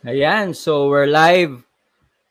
[0.00, 1.60] Ayan, so we're live.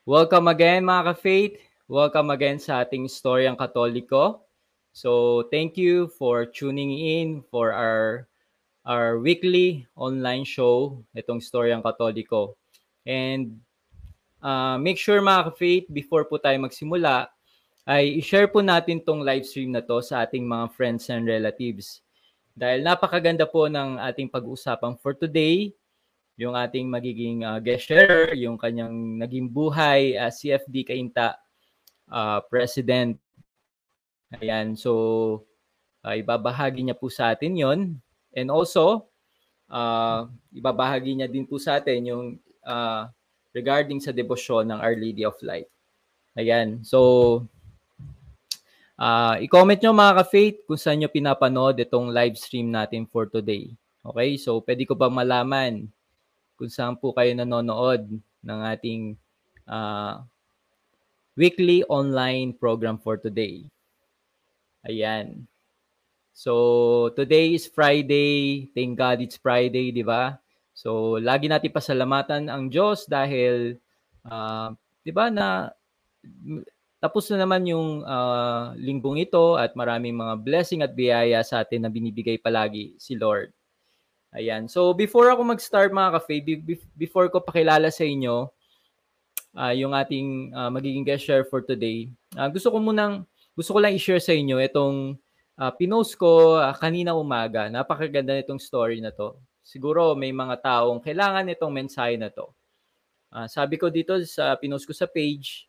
[0.01, 1.61] Welcome again mga ka-faith.
[1.85, 4.41] Welcome again sa ating Storyang Katoliko.
[4.89, 8.25] So thank you for tuning in for our
[8.89, 12.57] our weekly online show, itong Storyang Katoliko.
[13.05, 13.61] And
[14.41, 17.29] uh, make sure mga ka-faith, before po tayo magsimula,
[17.85, 22.01] ay i-share po natin tong live stream na to sa ating mga friends and relatives.
[22.57, 25.69] Dahil napakaganda po ng ating pag-uusapan for today
[26.39, 31.35] yung ating magiging uh, guest sharer, yung kanyang naging buhay uh, CFD Kainta
[32.07, 33.19] uh, President.
[34.39, 35.43] Ayan, so
[36.07, 37.79] uh, ibabahagi niya po sa atin yon
[38.31, 39.11] And also,
[39.67, 42.25] uh, ibabahagi niya din po sa atin yung
[42.63, 43.11] uh,
[43.51, 45.67] regarding sa debosyon ng Our Lady of Light.
[46.39, 47.43] Ayan, so
[48.95, 53.75] uh, i-comment nyo mga ka-faith kung saan nyo pinapanood itong live stream natin for today.
[54.07, 55.91] Okay, so pwede ko ba malaman
[56.59, 59.15] kung saan po kayo nanonood ng ating
[59.63, 60.19] uh,
[61.39, 63.63] weekly online program for today.
[64.83, 65.47] Ayan.
[66.35, 68.67] So, today is Friday.
[68.75, 70.35] Thank God it's Friday, di ba?
[70.75, 73.79] So, lagi natin pasalamatan ang Diyos dahil,
[74.27, 75.71] uh, di ba, na
[76.99, 81.87] tapos na naman yung uh, linggong ito at maraming mga blessing at biyaya sa atin
[81.87, 83.55] na binibigay palagi si Lord.
[84.29, 84.69] Ayan.
[84.69, 86.21] So before ako mag-start mga ka
[86.93, 88.45] before ko pakilala sa inyo
[89.57, 93.25] uh, yung ating uh, magiging guest share for today, uh, gusto ko munang
[93.57, 95.17] gusto ko lang i-share sa inyo itong
[95.57, 97.67] uh, pinost ko uh, kanina umaga.
[97.73, 99.33] Napakaganda nitong story na to.
[99.65, 102.53] Siguro may mga taong kailangan nitong mensahe na to.
[103.33, 105.65] Uh, sabi ko dito sa pinost ko sa page,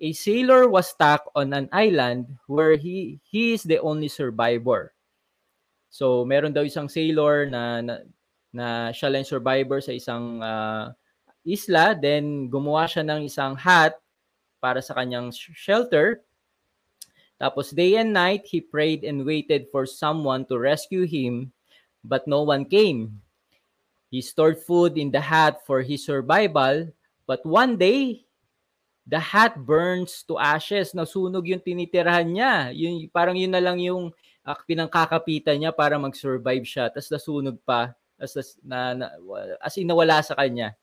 [0.00, 4.96] a sailor was stuck on an island where he he is the only survivor.
[5.90, 7.94] So, meron daw isang sailor na na,
[8.54, 10.94] na siya lang survivor sa isang uh,
[11.42, 13.98] isla, then gumawa siya ng isang hut
[14.62, 16.22] para sa kanyang shelter.
[17.40, 21.50] Tapos day and night, he prayed and waited for someone to rescue him,
[22.04, 23.18] but no one came.
[24.12, 26.92] He stored food in the hut for his survival,
[27.24, 28.28] but one day,
[29.08, 30.92] the hut burns to ashes.
[30.92, 32.54] Nasunog yung tinitirahan niya.
[32.76, 34.12] Yun, parang yun na lang yung
[34.46, 36.88] uh, pinangkakapitan niya para mag-survive siya.
[36.88, 37.92] Tapos nasunog pa.
[38.20, 39.06] As, na, na,
[39.64, 40.76] as in nawala sa kanya.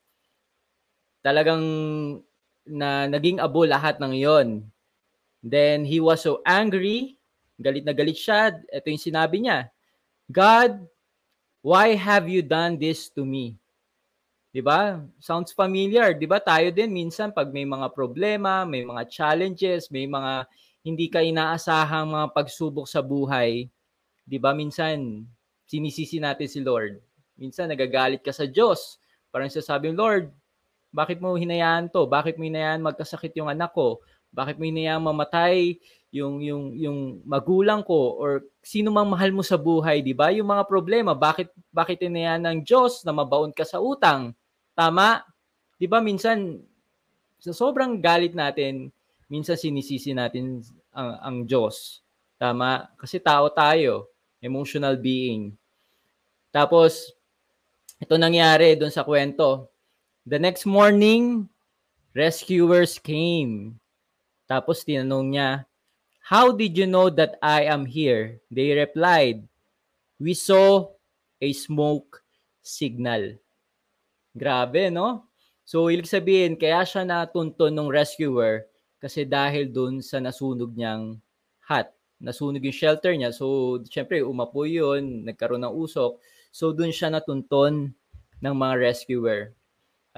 [1.22, 1.62] Talagang
[2.66, 4.48] na naging abo lahat ng yon.
[5.40, 7.16] Then he was so angry,
[7.62, 8.58] galit na galit siya.
[8.74, 9.70] Ito yung sinabi niya,
[10.26, 10.82] God,
[11.62, 13.54] why have you done this to me?
[14.50, 14.98] 'Di ba?
[15.22, 16.42] Sounds familiar, 'di ba?
[16.42, 20.48] Tayo din minsan pag may mga problema, may mga challenges, may mga
[20.88, 23.68] hindi ka inaasahang mga pagsubok sa buhay,
[24.24, 24.56] 'di ba?
[24.56, 25.28] Minsan
[25.68, 26.96] sinisisi natin si Lord.
[27.36, 28.96] Minsan nagagalit ka sa Diyos.
[29.28, 30.32] Parang sasabi Lord,
[30.88, 32.08] bakit mo hinayaan to?
[32.08, 34.00] Bakit mo hinayaan magkasakit yung anak ko?
[34.32, 35.76] Bakit mo hinayaan mamatay
[36.08, 40.32] yung yung yung magulang ko or sino mang mahal mo sa buhay, 'di ba?
[40.32, 44.32] Yung mga problema, bakit bakit hinayaan ng Diyos na mabaon ka sa utang?
[44.72, 45.20] Tama?
[45.76, 46.64] 'Di ba minsan
[47.38, 48.88] sa sobrang galit natin,
[49.28, 50.64] minsan sinisisi natin
[50.98, 52.02] ang, ang Diyos.
[52.34, 52.90] Tama?
[52.98, 54.10] Kasi tao tayo,
[54.42, 55.54] emotional being.
[56.50, 57.14] Tapos,
[58.02, 59.70] ito nangyari doon sa kwento.
[60.26, 61.46] The next morning,
[62.14, 63.78] rescuers came.
[64.50, 65.50] Tapos tinanong niya,
[66.28, 68.36] How did you know that I am here?
[68.52, 69.48] They replied,
[70.20, 70.92] We saw
[71.40, 72.20] a smoke
[72.60, 73.40] signal.
[74.36, 75.24] Grabe, no?
[75.64, 78.67] So, ibig sabihin, kaya siya natunton ng rescuer
[78.98, 81.18] kasi dahil dun sa nasunog niyang
[81.66, 81.88] hut.
[82.18, 83.30] Nasunog yung shelter niya.
[83.30, 86.18] So, syempre, umapoy yun, nagkaroon ng usok.
[86.50, 87.94] So, dun siya natunton
[88.42, 89.54] ng mga rescuer.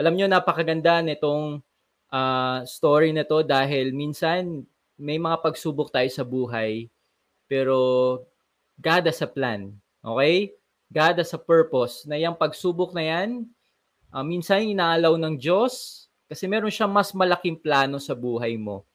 [0.01, 1.61] Alam nyo, napakaganda nitong
[2.09, 4.65] uh, story na to dahil minsan
[4.97, 6.89] may mga pagsubok tayo sa buhay
[7.51, 7.77] pero
[8.79, 9.75] God has a plan.
[10.07, 10.55] Okay?
[10.87, 13.51] God has a purpose na yung pagsubok na yan,
[14.15, 16.00] uh, minsan inaalaw ng Diyos
[16.31, 18.87] kasi meron siyang mas malaking plano sa buhay mo.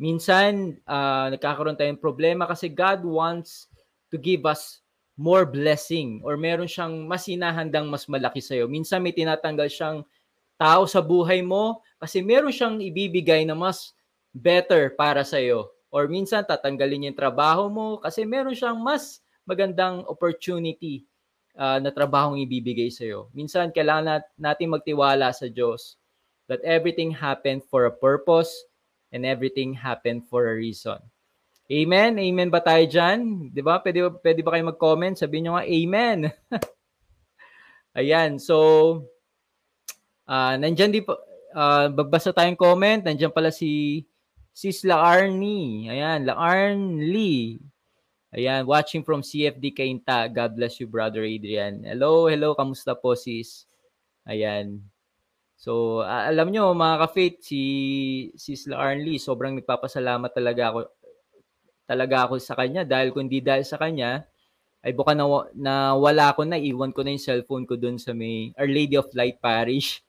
[0.00, 3.68] Minsan, uh, nagkakaroon tayong problema kasi God wants
[4.08, 4.80] to give us
[5.20, 8.64] more blessing or meron siyang mas hinahandang mas malaki sa'yo.
[8.64, 10.00] Minsan may tinatanggal siyang
[10.56, 13.92] tao sa buhay mo kasi meron siyang ibibigay na mas
[14.32, 15.68] better para sa'yo.
[15.92, 21.04] Or minsan tatanggalin yung trabaho mo kasi meron siyang mas magandang opportunity
[21.60, 23.28] uh, na trabahong ibibigay sa'yo.
[23.36, 25.99] Minsan kailangan natin magtiwala sa Diyos
[26.50, 28.50] that everything happened for a purpose
[29.14, 30.98] and everything happened for a reason.
[31.70, 32.18] Amen?
[32.18, 33.54] Amen ba tayo dyan?
[33.54, 33.78] Di ba?
[33.78, 35.14] Pwede, pwede ba kayo mag-comment?
[35.14, 36.18] Sabihin nyo nga, Amen.
[37.98, 38.42] Ayan.
[38.42, 38.58] So,
[40.30, 41.18] Uh, nandyan din po,
[41.58, 43.02] uh, bagbasa tayong comment.
[43.02, 44.06] Nandyan pala si
[44.54, 45.90] Sis Laarni.
[45.90, 47.58] Ayan, Laarni.
[48.30, 50.30] Ayan, watching from CFD Kainta.
[50.30, 51.82] God bless you, Brother Adrian.
[51.82, 52.54] Hello, hello.
[52.54, 53.66] Kamusta po, sis?
[54.22, 54.86] Ayan.
[55.60, 57.62] So, alam nyo, mga ka-faith, si
[58.32, 60.80] Sis Laarni, sobrang nagpapasalamat talaga ako
[61.84, 64.24] talaga ako sa kanya dahil kung di dahil sa kanya,
[64.80, 68.16] ay buka na, na wala ko na, iwan ko na yung cellphone ko doon sa
[68.16, 70.00] may Our Lady of Light Parish.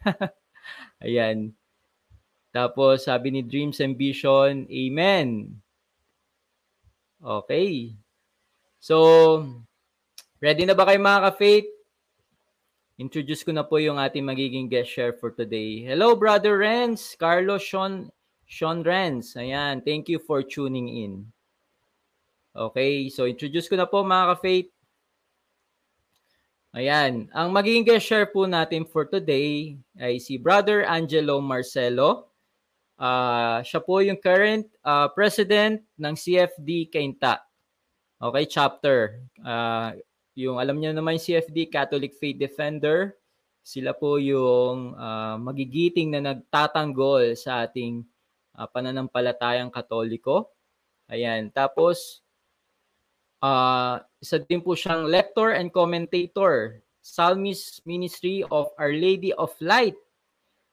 [1.04, 1.52] Ayan.
[2.48, 5.60] Tapos sabi ni Dreams Ambition, Amen.
[7.20, 7.92] Okay.
[8.80, 9.44] So,
[10.40, 11.75] ready na ba kayo mga ka-faith?
[12.96, 15.84] Introduce ko na po yung ating magiging guest share for today.
[15.84, 18.08] Hello, Brother Renz, Carlos Sean,
[18.48, 19.36] Sean Renz.
[19.36, 21.28] Ayan, thank you for tuning in.
[22.56, 24.72] Okay, so introduce ko na po mga ka-faith.
[26.72, 32.32] Ayan, ang magiging guest share po natin for today ay si Brother Angelo Marcelo.
[32.96, 37.44] Uh, siya po yung current uh, president ng CFD Kainta.
[38.16, 39.20] Okay, chapter.
[39.44, 40.00] Uh,
[40.36, 43.16] yung alam niyo naman yung CFD, Catholic Faith Defender.
[43.66, 48.04] Sila po yung uh, magigiting na nagtatanggol sa ating
[48.54, 50.54] uh, pananampalatayang katoliko.
[51.10, 51.50] Ayan.
[51.50, 52.22] Tapos,
[53.46, 59.94] Uh, isa din po siyang lector and commentator, Psalmist Ministry of Our Lady of Light.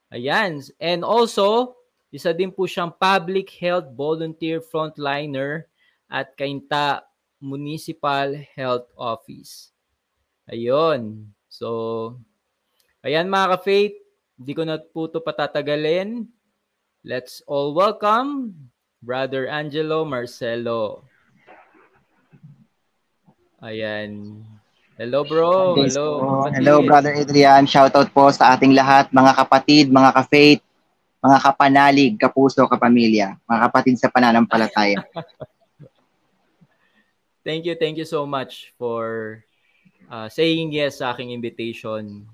[0.10, 0.64] Ayan.
[0.80, 1.78] And also,
[2.14, 5.68] isa din po siyang public health volunteer frontliner
[6.08, 7.04] at Kainta
[7.44, 9.76] Municipal Health Office.
[10.48, 11.28] Ayun.
[11.52, 11.68] So,
[13.04, 14.00] ayan mga ka-faith,
[14.40, 16.24] hindi ko na po ito patatagalin.
[17.04, 18.56] Let's all welcome
[19.04, 21.04] Brother Angelo Marcelo.
[23.60, 24.40] Ayan.
[24.96, 25.76] Hello bro.
[25.76, 26.08] Hello.
[26.48, 26.56] Kapatid.
[26.64, 27.68] Hello brother Adrian.
[27.68, 30.64] Shoutout po sa ating lahat, mga kapatid, mga ka-faith,
[31.20, 35.04] mga kapanalig, kapuso, kapamilya, mga kapatid sa pananampalataya.
[37.44, 39.44] thank you, thank you so much for
[40.10, 42.28] uh, saying yes sa aking invitation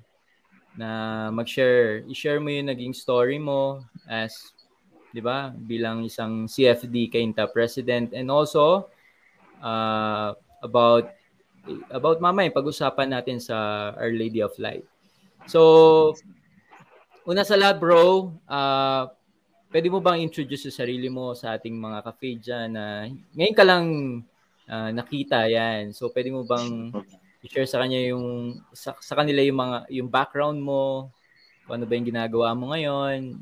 [0.80, 4.54] na mag-share, i-share mo yung naging story mo as
[5.12, 8.88] 'di ba, bilang isang CFD Kainta president and also
[9.62, 11.10] uh, about
[11.90, 14.86] about mamaya pag-usapan natin sa Our Lady of Light.
[15.50, 16.14] So,
[17.26, 19.10] una sa lahat bro, uh,
[19.70, 23.06] pwede mo bang introduce sa sarili mo sa ating mga cafe dyan na
[23.38, 23.86] ngayon ka lang
[24.69, 25.92] uh, nakita yan.
[25.92, 26.94] So, pwede mo bang
[27.44, 31.10] i-share sa kanya yung sa, sa kanila yung mga yung background mo,
[31.66, 33.36] kung ano ba yung ginagawa mo ngayon?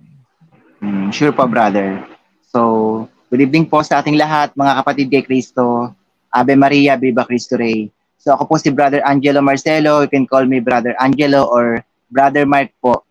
[0.79, 2.01] Mm, sure po, brother.
[2.47, 5.91] So, good evening po sa ating lahat, mga kapatid kay Kristo.
[6.37, 7.89] Ave Maria, Viva Cristo Rey.
[8.17, 10.03] So ako po si Brother Angelo Marcelo.
[10.03, 11.81] You can call me Brother Angelo or
[12.11, 13.07] Brother Mark po.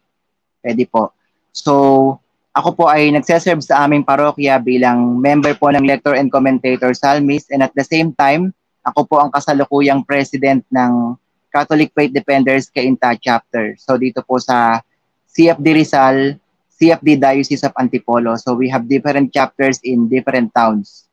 [0.60, 1.14] Pwede po.
[1.50, 2.20] So
[2.56, 7.52] ako po ay nagseserve sa aming parokya bilang member po ng lector and commentator psalmist
[7.52, 8.48] and at the same time,
[8.80, 11.20] ako po ang kasalukuyang president ng
[11.52, 13.76] Catholic Faith Defenders Kainta chapter.
[13.76, 14.80] So dito po sa
[15.28, 16.40] CFD Rizal,
[16.80, 18.40] CFD Diocese of Antipolo.
[18.40, 21.04] So we have different chapters in different towns.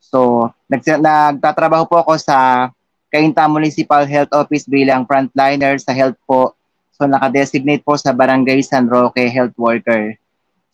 [0.00, 2.68] So nagtatrabaho po ako sa
[3.12, 6.56] Kainta Municipal Health Office bilang frontliner sa health po.
[6.96, 10.16] So nakadesignate po sa Barangay San Roque Health Worker.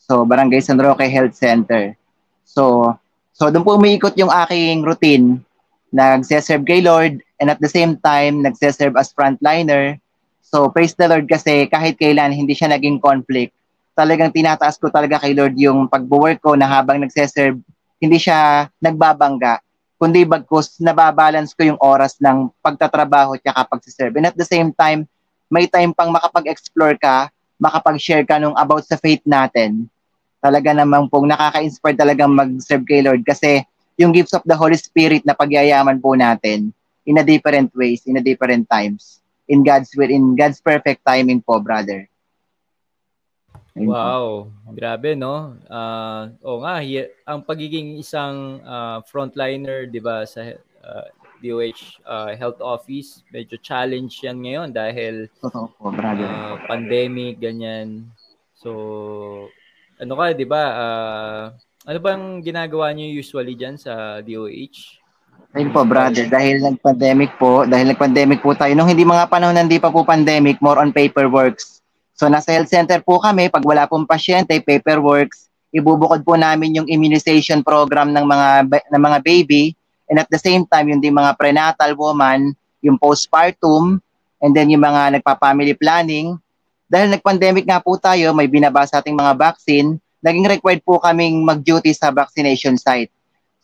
[0.03, 1.95] So Barangay San Roque Health Center.
[2.43, 2.91] So
[3.31, 5.39] so doon po umiikot yung aking routine.
[5.95, 9.97] Nagse-serve kay Lord and at the same time nagse-serve as frontliner.
[10.43, 13.55] So praise the Lord kasi kahit kailan hindi siya naging conflict.
[13.95, 17.61] Talagang tinataas ko talaga kay Lord yung pagbo-work ko na habang nagse-serve
[18.03, 19.63] hindi siya nagbabangga
[20.03, 24.19] kundi bagkus nababalance ko yung oras ng pagtatrabaho at pagsiserve.
[24.19, 25.07] And at the same time,
[25.47, 27.31] may time pang makapag-explore ka,
[27.63, 29.87] makapag-share ka nung about sa faith natin.
[30.43, 33.63] Talaga namang pong nakaka-inspire talagang mag-serve kay Lord kasi
[33.95, 36.75] yung gifts of the Holy Spirit na pagyayaman po natin
[37.07, 39.23] in a different ways, in a different times.
[39.47, 42.11] In God's will, in God's perfect timing po, brother.
[43.73, 45.57] Wow, grabe no.
[45.65, 46.85] Uh, oh nga,
[47.25, 50.45] ang pagiging isang uh, frontliner, 'di ba, sa
[50.85, 51.09] uh,
[51.43, 56.25] DOH uh, Health Office, medyo challenge 'yan ngayon dahil Totoo po, brother.
[56.25, 58.07] Uh, pandemic ganyan.
[58.55, 58.71] So
[59.99, 60.63] ano ka, 'di ba?
[60.73, 61.45] Uh,
[61.83, 65.03] ano bang ginagawa niyo usually diyan sa DOH?
[65.53, 69.77] Ayun po, brother, dahil nag-pandemic po, dahil nag-pandemic po tayo, nung hindi mga panahon hindi
[69.77, 71.83] pa po pandemic, more on paperworks
[72.23, 76.87] So nasa health center po kami, pag wala pong pasyente, paperworks, ibubukod po namin yung
[76.87, 78.49] immunization program ng mga
[78.95, 79.75] ng mga baby
[80.11, 84.03] and at the same time yung din mga prenatal woman, yung postpartum
[84.43, 86.39] and then yung mga nagpa-family planning,
[86.93, 91.97] dahil nag-pandemic nga po tayo, may binabasa ating mga vaccine, naging required po kaming mag-duty
[91.97, 93.09] sa vaccination site.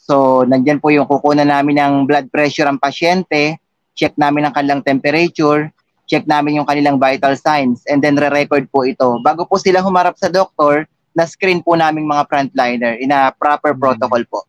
[0.01, 3.61] So, nandyan po yung kukunan namin ng blood pressure ang pasyente,
[3.93, 5.69] check namin ang kanilang temperature,
[6.09, 9.21] check namin yung kanilang vital signs, and then re-record po ito.
[9.21, 13.83] Bago po sila humarap sa doktor, na-screen po namin mga frontliner in a proper hmm.
[13.85, 14.48] protocol po.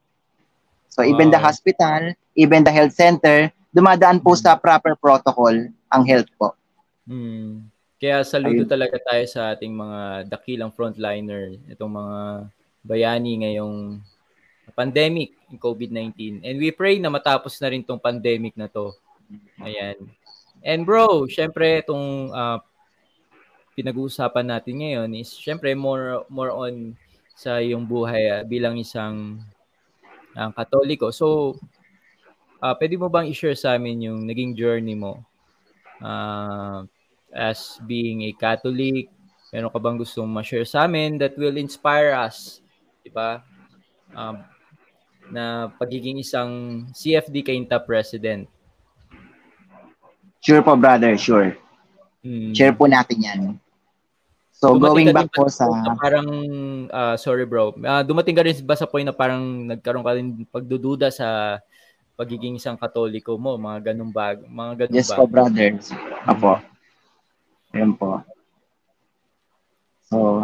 [0.90, 1.38] So, even wow.
[1.38, 2.02] the hospital,
[2.34, 5.54] even the health center, dumadaan po sa proper protocol
[5.94, 6.58] ang health po.
[7.06, 7.70] Hmm.
[8.00, 8.72] Kaya saludo Ayun.
[8.72, 10.00] talaga tayo sa ating mga
[10.32, 12.18] dakilang frontliner, itong mga
[12.80, 14.00] bayani ngayong
[14.72, 16.40] pandemic in COVID-19.
[16.46, 18.96] And we pray na matapos na rin tong pandemic na to.
[19.60, 20.08] Ayan.
[20.64, 22.64] And bro, syempre itong uh,
[23.76, 26.96] pinag-uusapan natin ngayon is syempre more more on
[27.36, 29.40] sa yung buhay uh, bilang isang
[30.36, 31.14] uh, Katoliko.
[31.14, 31.58] So,
[32.62, 35.24] uh, pwede mo bang i-share sa amin yung naging journey mo
[36.04, 36.84] uh,
[37.34, 39.10] as being a Catholic?
[39.50, 42.62] Meron ka bang gustong ma-share sa amin that will inspire us?
[43.02, 43.42] Diba?
[44.14, 44.46] Um,
[45.30, 48.50] na pagiging isang CFD Kainta president?
[50.42, 51.18] Sure po, brother.
[51.18, 51.54] Sure.
[52.26, 52.52] Hmm.
[52.54, 53.42] Share po natin yan.
[54.60, 55.72] So, dumating going back po sa...
[55.96, 56.28] Parang,
[56.92, 60.44] uh, sorry bro, uh, dumating ka rin ba sa point na parang nagkaroon ka rin
[60.52, 61.60] pagdududa sa
[62.20, 65.20] pagiging isang katoliko mo, mga ganung bag, mga ganung yes, bag.
[65.24, 65.72] Po, brother.
[66.28, 66.60] Apo.
[67.72, 68.20] Ayan po.
[70.12, 70.44] So,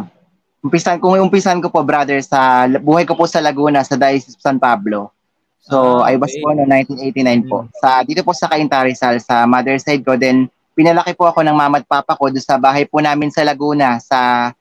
[0.64, 4.64] umpisan kung umpisan ko po, brother, sa buhay ko po sa Laguna, sa Diocese San
[4.64, 5.12] Pablo.
[5.60, 6.16] So, ah, okay.
[6.16, 7.68] I was born in 1989 po.
[7.68, 7.70] Hmm.
[7.84, 10.16] Sa, dito po sa Cainta Rizal, sa mother side ko.
[10.16, 13.48] Then, pinalaki po ako ng mama at papa ko doon sa bahay po namin sa
[13.48, 14.52] Laguna, sa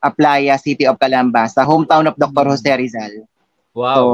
[0.00, 2.44] Aplaya, City of Calamba, sa hometown of Dr.
[2.48, 3.28] Jose Rizal.
[3.76, 3.94] Wow.
[3.94, 4.04] So,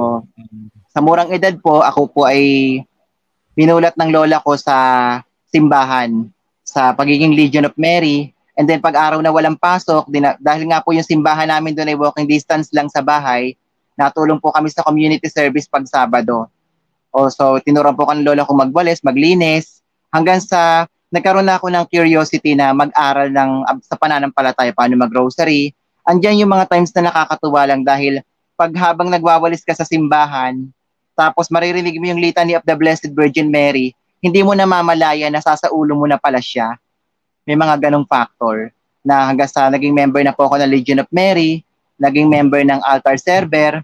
[0.91, 2.83] sa murang edad po, ako po ay
[3.55, 4.77] pinulat ng lola ko sa
[5.51, 6.27] simbahan
[6.67, 8.31] sa pagiging Legion of Mary.
[8.59, 11.91] And then pag araw na walang pasok, din, dahil nga po yung simbahan namin doon
[11.91, 13.55] ay walking distance lang sa bahay,
[13.99, 16.47] natulong po kami sa community service pag Sabado.
[17.11, 19.83] O, so, tinuruan po kan lola kong magwalis, maglinis,
[20.15, 23.51] hanggang sa nagkaroon na ako ng curiosity na mag-aral ng
[23.83, 25.75] sa pananampalataya, paano mag-grocery.
[26.07, 28.23] Andiyan yung mga times na nakakatuwa lang dahil
[28.55, 30.71] pag habang nagwawalis ka sa simbahan,
[31.19, 35.43] tapos maririnig mo yung litany of the Blessed Virgin Mary, hindi mo na mamalaya na
[35.43, 36.79] sasaulo mo na pala siya.
[37.45, 41.09] May mga ganong factor na hanggang sa naging member na po ako ng Legion of
[41.11, 41.65] Mary,
[41.97, 43.81] naging member ng altar server,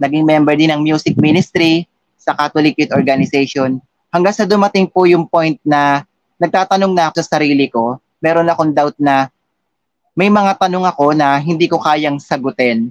[0.00, 1.84] naging member din ng music ministry
[2.16, 3.82] sa Catholic Youth Organization.
[4.10, 6.02] Hanggang sa dumating po yung point na
[6.40, 9.28] nagtatanong na ako sa sarili ko, meron akong doubt na
[10.16, 12.88] may mga tanong ako na hindi ko kayang sagutin.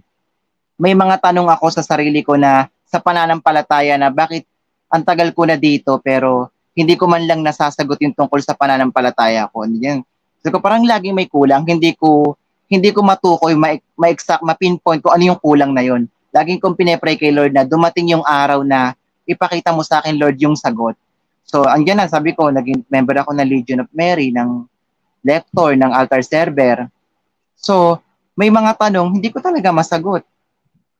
[0.79, 4.47] May mga tanong ako sa sarili ko na sa pananampalataya na bakit
[4.89, 9.51] ang tagal ko na dito pero hindi ko man lang nasasagot yung tungkol sa pananampalataya
[9.51, 9.67] ko.
[9.67, 10.05] Yan.
[10.39, 12.39] So parang laging may kulang, hindi ko
[12.69, 13.57] hindi ko matukoy,
[13.97, 16.05] ma-exact, ma-pinpoint ko ano yung kulang na yon.
[16.29, 18.93] Laging kong pinepray kay Lord na dumating yung araw na
[19.25, 20.93] ipakita mo sa akin, Lord, yung sagot.
[21.49, 24.69] So, andyan na, sabi ko, naging member ako ng Legion of Mary, ng
[25.25, 26.85] lector, ng altar server.
[27.57, 27.97] So,
[28.37, 30.21] may mga tanong, hindi ko talaga masagot.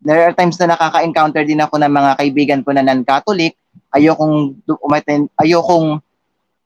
[0.01, 3.53] There are times na nakaka-encounter din ako ng mga kaibigan ko na non-Catholic
[3.93, 6.01] ayokong umaten, ayokong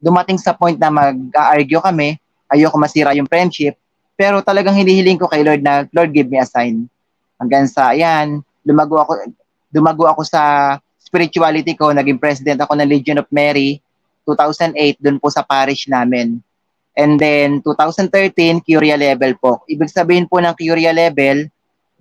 [0.03, 2.19] dumating sa point na mag-argue kami,
[2.51, 3.79] ayoko masira yung friendship,
[4.19, 6.85] pero talagang hinihiling ko kay Lord na, Lord, give me a sign.
[7.39, 9.11] Hanggang sa, ayan, lumago ako,
[9.71, 10.41] dumago ako sa
[11.13, 13.77] spirituality ko, naging president ako ng Legion of Mary,
[14.25, 16.41] 2008, dun po sa parish namin.
[16.97, 19.61] And then, 2013, Curia level po.
[19.69, 21.45] Ibig sabihin po ng Curia level,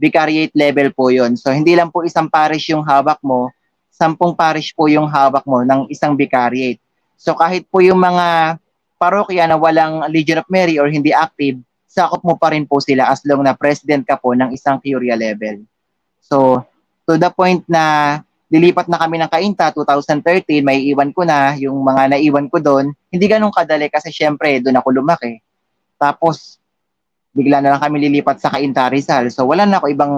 [0.01, 3.53] vicariate level po yon So, hindi lang po isang parish yung hawak mo,
[3.93, 6.81] sampung parish po yung hawak mo ng isang vicariate.
[7.23, 8.59] So kahit po yung mga
[8.99, 13.15] parokya na walang Legion of Mary or hindi active, sakop mo pa rin po sila
[13.15, 15.63] as long na president ka po ng isang curia level.
[16.19, 16.67] So,
[17.07, 18.19] to the point na
[18.53, 22.93] lilipat na kami ng Kainta 2013, may iwan ko na yung mga naiwan ko doon.
[23.09, 25.41] Hindi ganun kadali kasi syempre doon ako lumaki.
[25.97, 26.61] Tapos,
[27.33, 29.33] bigla na lang kami lilipat sa Kainta Rizal.
[29.33, 30.15] So, wala na ako ibang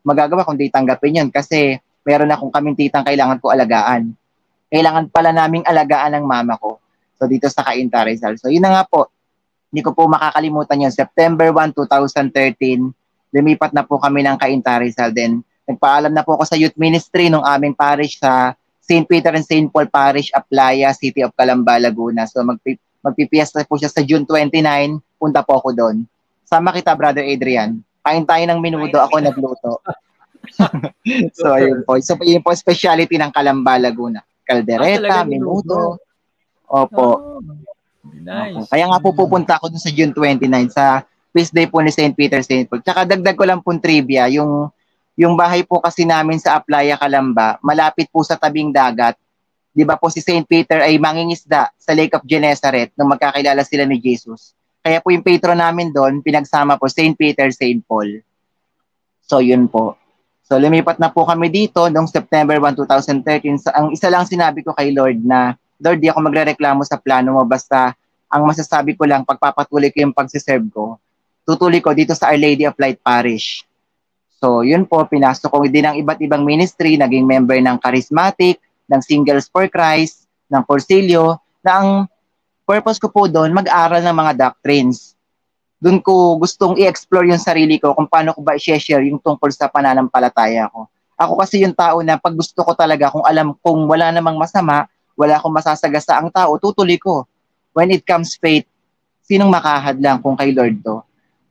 [0.00, 4.12] magagawa kundi tanggapin yun kasi meron akong kaming titang kailangan ko alagaan.
[4.68, 6.80] Kailangan pala naming alagaan ng mama ko.
[7.16, 8.36] So dito sa Cainta Rizal.
[8.36, 9.08] So yun na nga po,
[9.72, 10.92] hindi ko po makakalimutan yun.
[10.92, 12.92] September 1, 2013,
[13.32, 15.10] lumipat na po kami ng Cainta Rizal.
[15.16, 18.52] Then nagpaalam na po ako sa youth ministry ng aming parish sa
[18.84, 19.08] St.
[19.08, 19.72] Peter and St.
[19.72, 22.28] Paul Parish, Aplaya, City of Calamba, Laguna.
[22.28, 24.60] So magpi magpipiesta po siya sa June 29,
[25.20, 25.96] punta po ako doon.
[26.48, 27.80] Sama kita, Brother Adrian.
[28.00, 29.80] Kain tayo ng minudo, ako nagluto.
[31.36, 32.00] so, ayun po.
[32.00, 34.24] So, yun po speciality ng Kalamba, Laguna.
[34.44, 36.00] Kaldereta, ah, menudo.
[36.68, 37.04] Opo.
[37.04, 37.40] Oh.
[38.04, 38.68] Nice.
[38.68, 42.12] Kaya nga po pupunta ako dun sa June 29 sa feast day po ni St.
[42.12, 42.68] Peter St.
[42.68, 42.84] Paul.
[42.84, 44.68] Tsaka dagdag ko lang po trivia, yung
[45.14, 49.14] yung bahay po kasi namin sa Aplaya, Calamba, malapit po sa tabing dagat.
[49.74, 50.46] 'Di ba po si St.
[50.46, 54.54] Peter ay mangingisda sa Lake of Gennesaret nung magkakilala sila ni Jesus.
[54.84, 57.14] Kaya po yung patron namin doon, pinagsama po St.
[57.18, 57.82] Peter, St.
[57.82, 58.22] Paul.
[59.26, 59.98] So yun po.
[60.44, 63.64] So lumipat na po kami dito noong September 1, 2013.
[63.64, 67.34] So, ang isa lang sinabi ko kay Lord na Lord, di ako magrereklamo sa plano
[67.34, 67.96] mo basta
[68.30, 70.98] ang masasabi ko lang pagpapatuloy ko yung pagsiserve ko.
[71.44, 73.66] Tutuloy ko dito sa Our Lady of Light Parish.
[74.44, 78.60] So, yun po, pinasok ko din ang iba't ibang ministry, naging member ng Charismatic,
[78.92, 81.88] ng Singles for Christ, ng Porcilio, na ang
[82.68, 85.16] purpose ko po doon, mag-aral ng mga doctrines.
[85.80, 89.64] Doon ko gustong i-explore yung sarili ko kung paano ko ba i-share yung tungkol sa
[89.72, 90.92] pananampalataya ko.
[91.16, 94.84] Ako kasi yung tao na pag gusto ko talaga, kung alam kung wala namang masama,
[95.16, 97.24] wala akong masasagasa ang tao, tutuloy ko.
[97.72, 98.68] When it comes faith,
[99.24, 101.00] sinong makahadlang kung kay Lord to?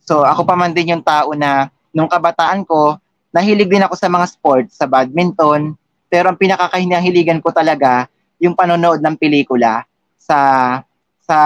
[0.05, 2.97] So ako pa man din yung tao na nung kabataan ko,
[3.31, 5.77] nahilig din ako sa mga sports, sa badminton,
[6.09, 8.09] pero ang pinakakinahiligan ko talaga
[8.41, 9.85] yung panonood ng pelikula
[10.19, 10.81] sa
[11.23, 11.37] sa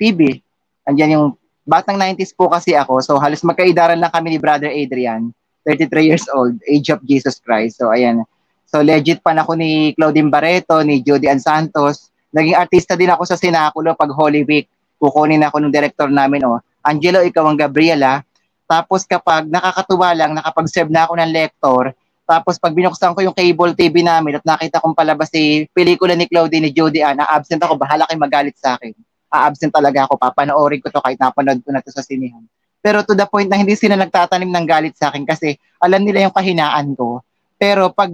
[0.00, 0.42] TV.
[0.88, 1.28] Andiyan yung
[1.62, 5.30] batang 90s po kasi ako, so halos magkaidaran lang kami ni Brother Adrian,
[5.64, 7.78] 33 years old, age of Jesus Christ.
[7.78, 8.26] So ayan,
[8.72, 12.08] So legit pan ako ni Claudine Barreto, ni Jody Ann Santos.
[12.32, 14.64] Naging artista din ako sa Sinakulo pag Holy Week.
[14.96, 16.56] Kukunin ako ng director namin, oh.
[16.80, 18.24] Angelo, ikaw ang Gabriela.
[18.72, 21.92] Tapos kapag nakakatuwa lang, nakapag-serve na ako ng lector,
[22.24, 26.24] tapos pag binuksan ko yung cable TV namin at nakita kong palabas si pelikula ni
[26.24, 28.96] Claudine ni Jody Ann, absent ako, bahala kayo magalit sa akin.
[29.28, 32.40] A-absent talaga ako, papanoorin ko to kahit napanood ko na to sa sinihan.
[32.80, 36.24] Pero to the point na hindi sila nagtatanim ng galit sa akin kasi alam nila
[36.24, 37.20] yung kahinaan ko.
[37.60, 38.08] Pero pag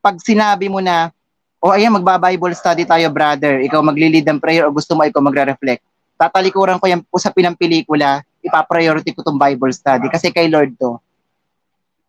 [0.00, 1.12] pag sinabi mo na,
[1.60, 5.20] o oh, ayan, magba-Bible study tayo, brother, ikaw magli-lead ng prayer o gusto mo ikaw
[5.20, 5.84] magre-reflect,
[6.16, 10.98] tatalikuran ko yung usapin ng pelikula, ipa-priority ko tong Bible study kasi kay Lord to.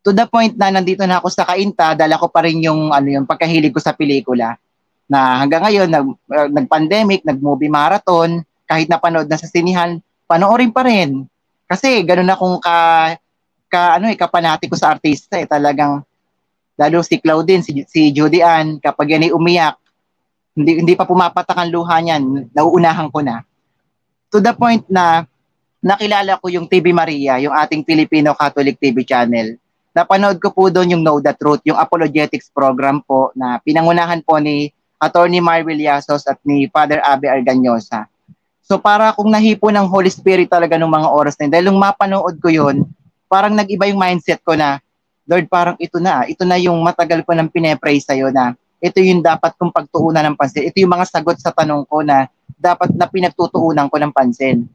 [0.02, 3.06] To the point na nandito na ako sa Kainta, dala ko pa rin yung, ano,
[3.06, 4.58] yung pagkahilig ko sa pelikula
[5.06, 10.88] na hanggang ngayon, nag, uh, nag-pandemic, nag-movie marathon, kahit napanood na sa sinihan, panoorin pa
[10.88, 11.28] rin.
[11.70, 12.78] Kasi ganun akong ka,
[13.68, 16.02] ka ano eh, kapanati ko sa artista eh, talagang
[16.80, 19.76] lalo si Claudine, si, si Judy Ann, kapag yan ay umiyak,
[20.56, 23.44] hindi, hindi pa pumapatak ang luha niyan, nauunahan ko na.
[24.32, 25.28] To the point na
[25.82, 29.58] nakilala ko yung TV Maria, yung ating Filipino Catholic TV channel.
[29.92, 34.40] Napanood ko po doon yung Know the Truth, yung apologetics program po na pinangunahan po
[34.40, 38.06] ni Attorney Marvel Yasos at ni Father Abe Arganyosa.
[38.62, 41.82] So para kung nahipo ng Holy Spirit talaga ng mga oras na yun, dahil nung
[41.82, 42.88] mapanood ko yun,
[43.26, 44.80] parang nag-iba yung mindset ko na
[45.26, 49.22] Lord, parang ito na, ito na yung matagal ko nang pinepray sa'yo na ito yung
[49.22, 50.66] dapat kong pagtuunan ng pansin.
[50.66, 52.26] Ito yung mga sagot sa tanong ko na
[52.58, 54.66] dapat na pinagtutuunan ko ng pansin.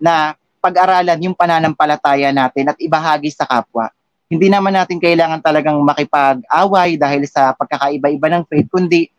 [0.00, 3.88] Na pag-aralan yung pananampalataya natin at ibahagi sa kapwa.
[4.30, 9.10] Hindi naman natin kailangan talagang makipag-away dahil sa pagkakaiba-iba ng faith, kundi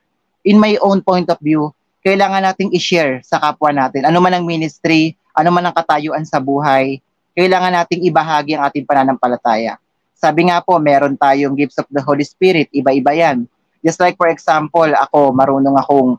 [0.48, 1.70] in my own point of view,
[2.02, 4.08] kailangan nating i-share sa kapwa natin.
[4.08, 6.98] Ano man ang ministry, ano man ang katayuan sa buhay,
[7.36, 9.78] kailangan nating ibahagi ang ating pananampalataya.
[10.16, 13.46] Sabi nga po, meron tayong gifts of the Holy Spirit, iba-iba yan.
[13.82, 16.16] Just like for example, ako marunong akong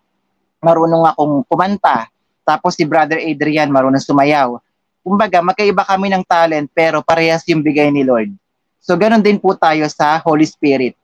[0.60, 2.11] marunong akong kumanta.
[2.42, 4.58] Tapos si Brother Adrian marunong sumayaw.
[5.02, 8.30] Kumbaga, magkaiba kami ng talent pero parehas yung bigay ni Lord.
[8.82, 10.94] So ganun din po tayo sa Holy Spirit.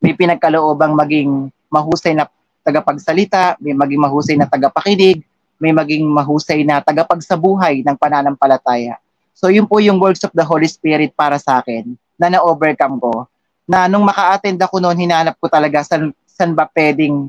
[0.00, 2.28] May pinagkaloobang maging mahusay na
[2.60, 5.24] tagapagsalita, may maging mahusay na tagapakinig,
[5.56, 9.00] may maging mahusay na tagapagsabuhay ng pananampalataya.
[9.36, 13.28] So yun po yung works of the Holy Spirit para sa akin na na-overcome ko.
[13.68, 17.28] Na nung maka-attend ako noon, hinanap ko talaga san, san ba pwedeng,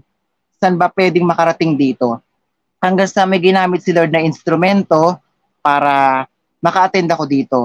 [0.59, 2.19] san ba pwedeng makarating dito.
[2.77, 5.17] Hanggang sa may ginamit si Lord na instrumento
[5.65, 6.25] para
[6.61, 7.59] maka-attend ako dito.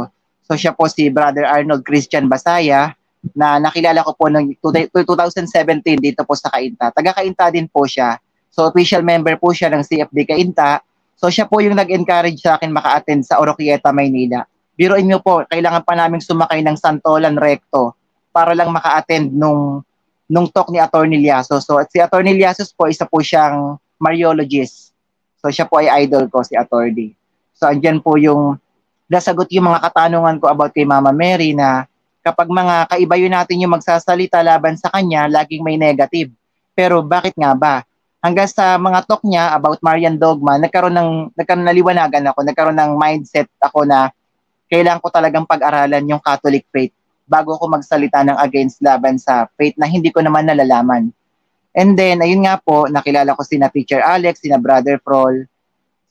[0.44, 2.96] So siya po si Brother Arnold Christian Basaya
[3.36, 6.90] na nakilala ko po noong 2017 dito po sa Kainta.
[6.90, 8.18] Taga Kainta din po siya.
[8.52, 10.82] So official member po siya ng CFD Kainta.
[11.16, 14.42] So siya po yung nag-encourage sa akin maka-attend sa Oroquieta, Maynila.
[14.74, 17.94] Biroin nyo po, kailangan pa namin sumakay ng Santolan Recto
[18.32, 19.84] para lang maka-attend nung
[20.32, 21.60] nung talk ni Attorney Liaso.
[21.60, 24.91] So at si Attorney Liaso po isa po siyang Mariologist.
[25.42, 27.18] So siya po ay idol ko si Attorney.
[27.58, 28.56] So andyan po yung
[29.10, 31.84] nasagot yung mga katanungan ko about kay Mama Mary na
[32.22, 36.30] kapag mga kaibayo natin yung magsasalita laban sa kanya, laging may negative.
[36.72, 37.74] Pero bakit nga ba?
[38.22, 42.92] Hanggang sa mga talk niya about Marian Dogma, nagkaroon ng nagkaroon naliwanagan ako, nagkaroon ng
[42.94, 44.14] mindset ako na
[44.70, 46.94] kailangan ko talagang pag-aralan yung Catholic faith
[47.26, 51.10] bago ako magsalita ng against laban sa faith na hindi ko naman nalalaman.
[51.72, 55.48] And then, ayun nga po, nakilala ko sina Teacher Alex, sina Brother Frol.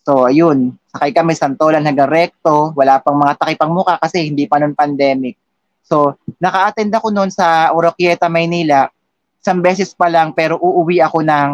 [0.02, 4.58] So, ayun, sakay kami Santolan hanggang Recto, wala pang mga takipang muka kasi hindi pa
[4.58, 5.38] noon pandemic.
[5.86, 8.90] So, naka-attend ako noon sa Oroquieta, Maynila,
[9.38, 11.50] isang beses pa lang pero uuwi ako ng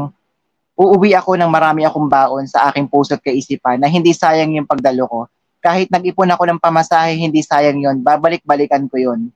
[0.77, 4.69] uuwi ako ng marami akong baon sa aking puso at kaisipan na hindi sayang yung
[4.69, 5.19] pagdalo ko.
[5.57, 9.33] Kahit nag-ipon ako ng pamasahe, hindi sayang yon Babalik-balikan ko yon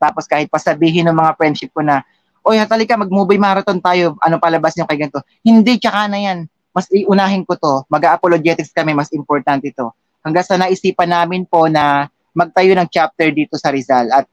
[0.00, 2.00] Tapos kahit pasabihin ng mga friendship ko na,
[2.44, 4.20] Oy, hatali ka, mag-movie marathon tayo.
[4.20, 5.24] Ano palabas niyo kay ganito?
[5.40, 6.38] Hindi, tsaka na yan.
[6.76, 7.88] Mas iunahin ko to.
[7.88, 9.96] Mag-apologetics kami, mas importante ito.
[10.20, 14.12] Hanggang sa naisipan namin po na magtayo ng chapter dito sa Rizal.
[14.12, 14.28] At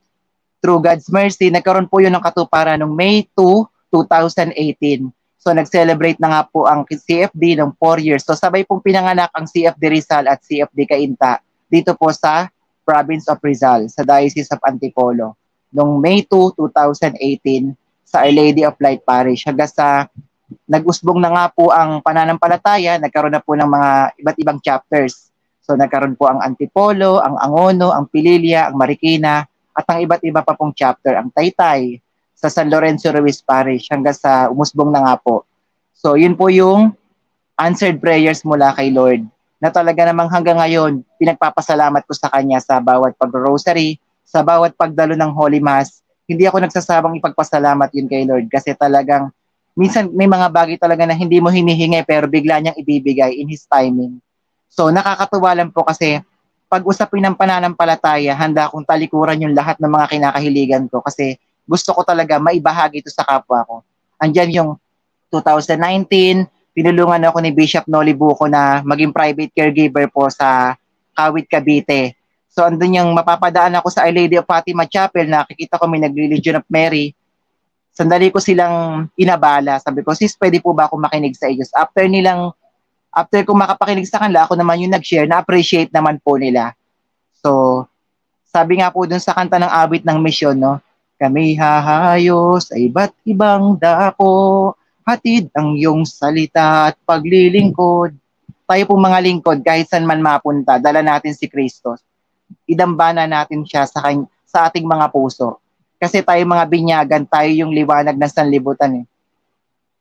[0.60, 6.30] through God's mercy, nagkaroon po yun ng katuparan noong May 2, 2018 So nag-celebrate na
[6.30, 8.22] nga po ang CFD ng 4 years.
[8.22, 12.46] So sabay pong pinanganak ang CFD Rizal at CFD Cainta dito po sa
[12.86, 15.34] province of Rizal, sa Diocese of Antipolo.
[15.74, 17.74] Noong May 2, 2018
[18.12, 19.48] sa Our Lady of Light Parish.
[19.48, 20.12] Hanggang sa
[20.68, 25.32] nag-usbong na nga po ang pananampalataya, nagkaroon na po ng mga iba't ibang chapters.
[25.64, 30.44] So nagkaroon po ang Antipolo, ang Angono, ang Pililia, ang Marikina, at ang iba't iba
[30.44, 32.04] pa pong chapter, ang Taytay,
[32.36, 35.46] sa San Lorenzo Ruiz Parish hanggang sa umusbong na nga po.
[35.94, 36.98] So yun po yung
[37.56, 39.22] answered prayers mula kay Lord
[39.62, 45.14] na talaga namang hanggang ngayon pinagpapasalamat ko sa Kanya sa bawat pag-rosary, sa bawat pagdalo
[45.14, 46.01] ng Holy Mass.
[46.32, 49.28] Hindi ako nagsasabang ipagpasalamat yun kay Lord kasi talagang
[49.76, 53.68] minsan may mga bagay talaga na hindi mo hinihingi pero bigla niyang ibibigay in His
[53.68, 54.24] timing.
[54.72, 56.24] So nakakatuwa lang po kasi
[56.72, 61.36] pag usapin ng pananampalataya, handa akong talikuran yung lahat ng mga kinakahiligan ko kasi
[61.68, 63.84] gusto ko talaga maibahagi ito sa kapwa ko.
[64.16, 64.70] Andiyan yung
[65.36, 70.80] 2019, tinulungan ako ni Bishop Noli Buko na maging private caregiver po sa
[71.12, 72.16] Kawit, Cavite.
[72.52, 76.60] So andun yung mapapadaan ako sa Our Lady of Fatima Chapel, nakikita ko may nag-Religion
[76.60, 77.16] of Mary.
[77.96, 79.80] Sandali ko silang inabala.
[79.80, 81.64] Sabi ko, sis, pwede po ba ako makinig sa iyo?
[81.72, 82.52] After nilang,
[83.16, 86.76] after ko makapakinig sa kanila, ako naman yung nag-share, na-appreciate naman po nila.
[87.40, 87.84] So,
[88.52, 90.84] sabi nga po dun sa kanta ng awit ng mission, no,
[91.16, 94.76] kami hahayo sa iba't ibang dako,
[95.08, 98.12] hatid ang iyong salita at paglilingkod.
[98.68, 101.96] Tayo pong mga lingkod, kahit saan man mapunta, dala natin si Kristo.
[102.66, 105.62] Idambana natin siya sa, kany- sa ating mga puso.
[106.02, 109.02] Kasi tayo mga binyagan, tayo yung liwanag ng sanlibutan.
[109.02, 109.06] Eh.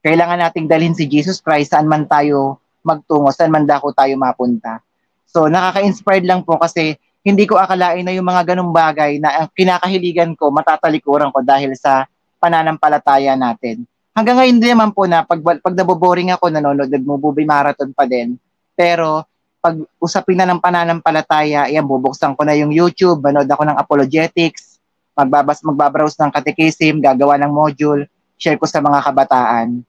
[0.01, 4.81] Kailangan nating dalhin si Jesus Christ saan man tayo magtungo, saan man dako tayo mapunta.
[5.29, 9.49] So nakaka-inspired lang po kasi hindi ko akalain na yung mga ganung bagay na ang
[9.53, 12.09] kinakahiligan ko, matatalikuran ko dahil sa
[12.41, 13.85] pananampalataya natin.
[14.17, 18.41] Hanggang ngayon din naman po na pag, pag naboboring ako, nanonood, nagmububi marathon pa din.
[18.73, 19.29] Pero
[19.61, 24.81] pag usapin na ng pananampalataya, ayan, bubuksan ko na yung YouTube, manood ako ng apologetics,
[25.13, 28.09] magbabas, magbabrowse ng catechism, gagawa ng module,
[28.41, 29.85] share ko sa mga kabataan.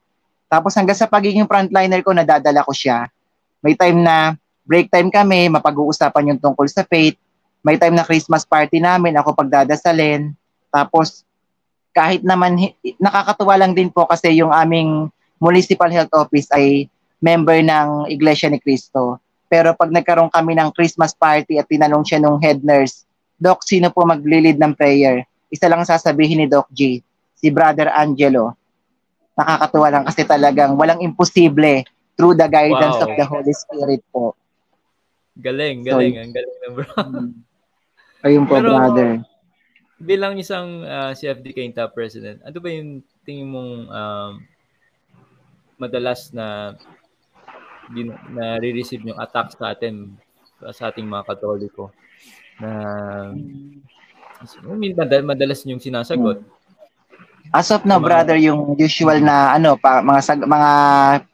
[0.52, 3.08] Tapos hanggang sa pagiging frontliner ko, nadadala ko siya.
[3.64, 4.36] May time na
[4.68, 7.16] break time kami, mapag-uusapan yung tungkol sa faith.
[7.64, 10.36] May time na Christmas party namin, ako pagdadasalin.
[10.68, 11.24] Tapos,
[11.96, 12.60] kahit naman,
[13.00, 15.08] nakakatuwa lang din po kasi yung aming
[15.40, 16.92] municipal health office ay
[17.24, 19.16] member ng Iglesia ni Cristo.
[19.52, 23.04] Pero pag nagkaroon kami ng Christmas party at tinanong siya nung head nurse,
[23.36, 25.28] Doc, sino po maglilid ng prayer?
[25.52, 27.04] Isa lang sasabihin ni Doc G,
[27.36, 28.56] si Brother Angelo.
[29.36, 31.84] Nakakatuwa lang kasi talagang walang imposible
[32.16, 33.04] through the guidance wow.
[33.04, 34.32] of the Holy Spirit po.
[35.36, 36.16] Galing, galing.
[36.16, 36.88] So, ang galing na bro.
[36.96, 37.30] Mm.
[38.24, 39.10] Ayun po, Pero, brother.
[40.00, 44.32] Bilang isang uh, ah, CFD Kainta president, ano ba yung tingin mong um,
[45.76, 46.78] madalas na
[47.92, 50.16] din, na re-receive yung attack sa atin
[50.70, 51.90] sa ating mga katoliko
[52.62, 52.70] na
[54.94, 56.42] madalas, madalas yung sinasagot.
[57.52, 60.70] As of now, brother, yung usual na ano pa mga mga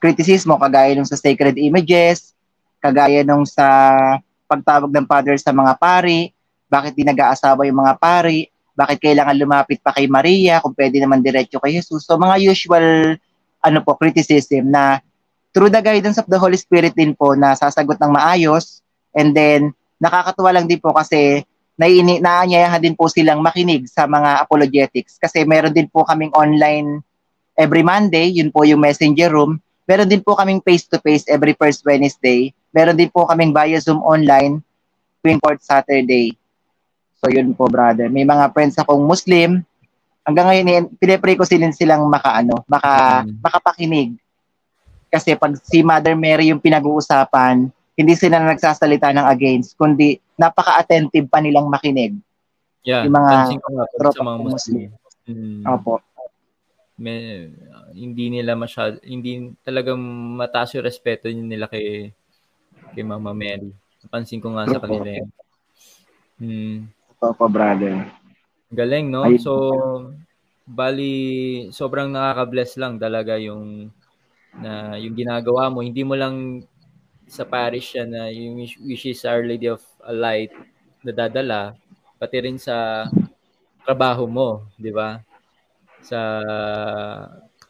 [0.03, 2.35] kritisismo kagaya nung sa sacred images,
[2.83, 4.19] kagaya nung sa
[4.49, 6.33] pagtawag ng father sa mga pari,
[6.67, 11.23] bakit di nag-aasawa yung mga pari, bakit kailangan lumapit pa kay Maria kung pwede naman
[11.23, 12.03] diretso kay Jesus.
[12.03, 13.15] So mga usual
[13.63, 15.03] ano po criticism na
[15.59, 18.79] through the guidance of the Holy Spirit din po na sasagot ng maayos
[19.19, 21.43] and then nakakatuwa lang din po kasi
[21.75, 27.03] naiini, naanyayahan din po silang makinig sa mga apologetics kasi meron din po kaming online
[27.59, 29.59] every Monday, yun po yung messenger room.
[29.91, 34.61] Meron din po kaming face-to-face every first Wednesday Meron din po kaming via Zoom online
[35.25, 36.37] tuwing fourth Saturday.
[37.19, 38.13] So yun po brother.
[38.13, 39.65] May mga friends akong Muslim.
[40.23, 43.41] Hanggang ngayon, pinipray ko silin silang makaano, maka, mm.
[43.41, 44.13] makapakinig.
[45.09, 51.43] Kasi pag si Mother Mary yung pinag-uusapan, hindi sila nagsasalita ng against, kundi napaka-attentive pa
[51.43, 52.15] nilang makinig.
[52.87, 53.51] Yeah, yung mga
[53.99, 54.55] tropa mga Muslim.
[54.55, 54.89] Muslim.
[55.29, 55.63] Mm.
[55.67, 56.01] Opo.
[56.99, 57.51] May,
[57.95, 59.99] hindi nila masyado, hindi talagang
[60.35, 62.11] mataas yung respeto nila kay
[62.95, 63.71] kay Mama Mary.
[64.03, 65.29] Napansin ko nga sa kanila yan.
[66.39, 66.79] Hmm.
[67.19, 68.07] Opo, brother.
[68.71, 69.27] Galing, no?
[69.27, 70.15] Ay- So,
[70.63, 71.13] bali,
[71.75, 73.91] sobrang nakaka-bless lang talaga yung
[74.57, 75.85] na yung ginagawa mo.
[75.85, 76.65] Hindi mo lang
[77.29, 80.53] sa parish yan na yung which- is Our Lady of Light
[81.05, 81.77] na dadala,
[82.17, 83.07] pati rin sa
[83.85, 85.21] trabaho mo, di ba?
[86.01, 86.19] Sa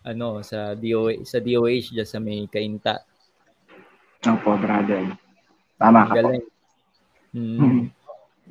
[0.07, 3.03] ano, sa DOH, sa DOH dyan sa may kainta.
[4.25, 5.05] Opo, brother.
[5.77, 6.17] Tama ka po.
[6.17, 6.45] Galing.
[7.37, 7.93] Mm.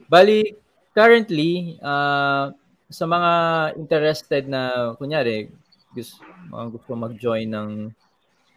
[0.06, 0.54] Bali,
[0.94, 2.54] currently, ah,
[2.88, 3.32] sa mga
[3.76, 5.52] interested na, kunyari,
[5.92, 7.72] gusto, mga gusto mag-join ng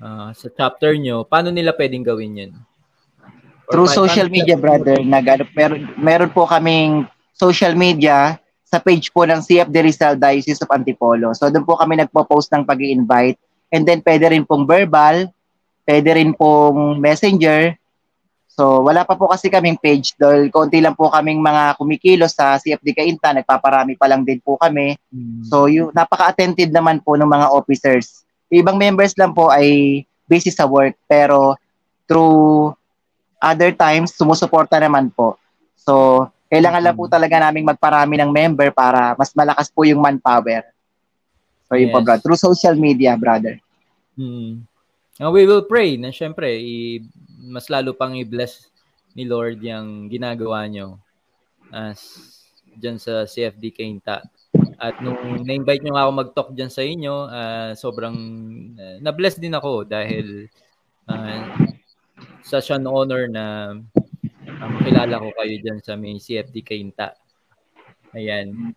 [0.00, 2.52] ah, sa chapter nyo, paano nila pwedeng gawin yun?
[3.70, 9.12] Or Through pa- social media, brother, nag, meron, meron po kaming social media sa page
[9.14, 11.30] po ng CFD Rizal Diocese of Antipolo.
[11.34, 13.38] So doon po kami nagpo-post ng pag invite
[13.70, 15.30] And then pwede rin pong verbal,
[15.86, 17.78] pwede rin pong messenger.
[18.50, 22.58] So wala pa po kasi kaming page dahil konti lang po kaming mga kumikilos sa
[22.58, 24.98] CFD Kainta, nagpaparami pa lang din po kami.
[25.14, 25.46] Mm.
[25.46, 28.26] So yung napaka-attentive naman po ng mga officers.
[28.50, 31.54] Yung ibang members lang po ay busy sa work pero
[32.04, 32.74] through
[33.38, 35.38] other times sumusuporta naman po.
[35.74, 40.66] So kailangan lang po talaga naming magparami ng member para mas malakas po yung manpower.
[41.70, 42.04] So yun po Yes.
[42.04, 42.22] brother.
[42.26, 43.62] Through social media, brother.
[44.18, 44.66] Hmm.
[45.16, 47.06] And we will pray na syempre, i-
[47.40, 48.66] mas lalo pang i-bless
[49.14, 50.98] ni Lord yung ginagawa nyo
[51.70, 52.02] as
[52.74, 54.26] dyan sa CFD Kainta.
[54.80, 58.16] At nung na-invite nyo nga ako mag-talk dyan sa inyo, ah, sobrang
[58.80, 60.48] ah, na-bless din ako dahil
[61.04, 61.52] ah,
[62.40, 63.76] such an honor na
[64.56, 67.12] ah, makilala ko kayo dyan sa may CFD Kainta.
[68.16, 68.72] Ayan.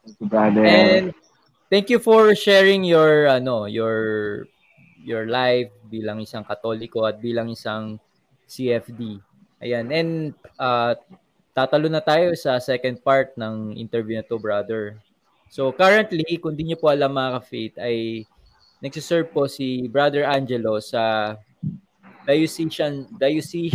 [0.59, 1.15] And
[1.71, 3.95] thank you for sharing your ano, your
[5.01, 7.95] your life bilang isang Katoliko at bilang isang
[8.45, 9.23] CFD.
[9.63, 9.87] Ayan.
[9.87, 10.11] And
[10.59, 10.99] uh,
[11.55, 14.99] tatalo na tayo sa second part ng interview na to, brother.
[15.53, 18.25] So currently, kung di niyo po alam mga ka-faith, ay
[18.81, 21.37] nagsiserve po si Brother Angelo sa
[22.25, 23.69] Diocesan, Diocesan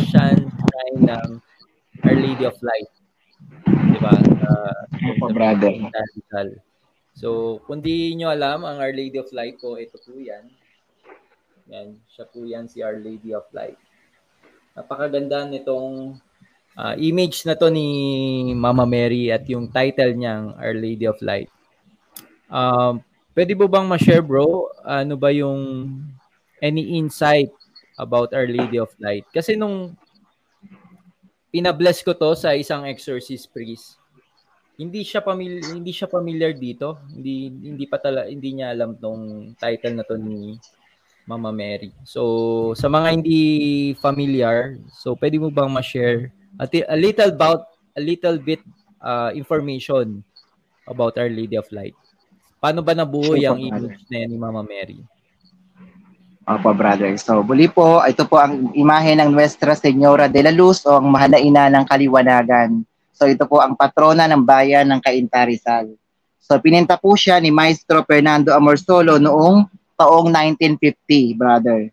[0.58, 1.28] Shrine ng
[2.02, 2.90] Our Lady of Light.
[3.94, 4.10] Di ba?
[4.10, 4.50] Sa
[5.30, 5.70] brother.
[5.86, 6.58] Rizal.
[7.14, 10.50] So, kung di nyo alam, ang Our Lady of Light po, ito po yan.
[11.70, 13.78] Yan, siya po yan si Our Lady of Light.
[14.74, 16.18] Napakaganda nitong
[16.74, 17.86] ah, image na to ni
[18.50, 21.54] Mama Mary at yung title niyang Our Lady of Light.
[22.48, 23.04] Um,
[23.36, 25.92] pwede mo bang ma-share bro, ano ba yung
[26.58, 27.52] any insight
[28.00, 29.28] about Our Lady of Light?
[29.30, 29.94] Kasi nung
[31.52, 34.00] pinabless ko to sa isang exorcist priest,
[34.78, 37.02] hindi siya familiar hindi siya familiar dito.
[37.10, 40.54] Hindi hindi pa tala, hindi niya alam tong title na to ni
[41.26, 41.90] Mama Mary.
[42.06, 43.42] So sa mga hindi
[43.98, 47.66] familiar, so pwede mo bang ma-share a, ti- a little about
[47.98, 48.62] a little bit
[49.02, 50.22] uh, information
[50.86, 51.98] about Our Lady of Light?
[52.58, 54.98] Paano ba nabuo Sure, yung image na yan ni Mama Mary?
[56.48, 57.12] Opo, brother.
[57.20, 61.06] So, muli po, ito po ang imahe ng Nuestra Señora de la Luz o ang
[61.06, 62.82] mahal na ina ng kaliwanagan.
[63.14, 65.94] So, ito po ang patrona ng bayan ng Cainta Rizal.
[66.42, 71.92] So, pininta po siya ni Maestro Fernando Amorsolo noong taong 1950, brother.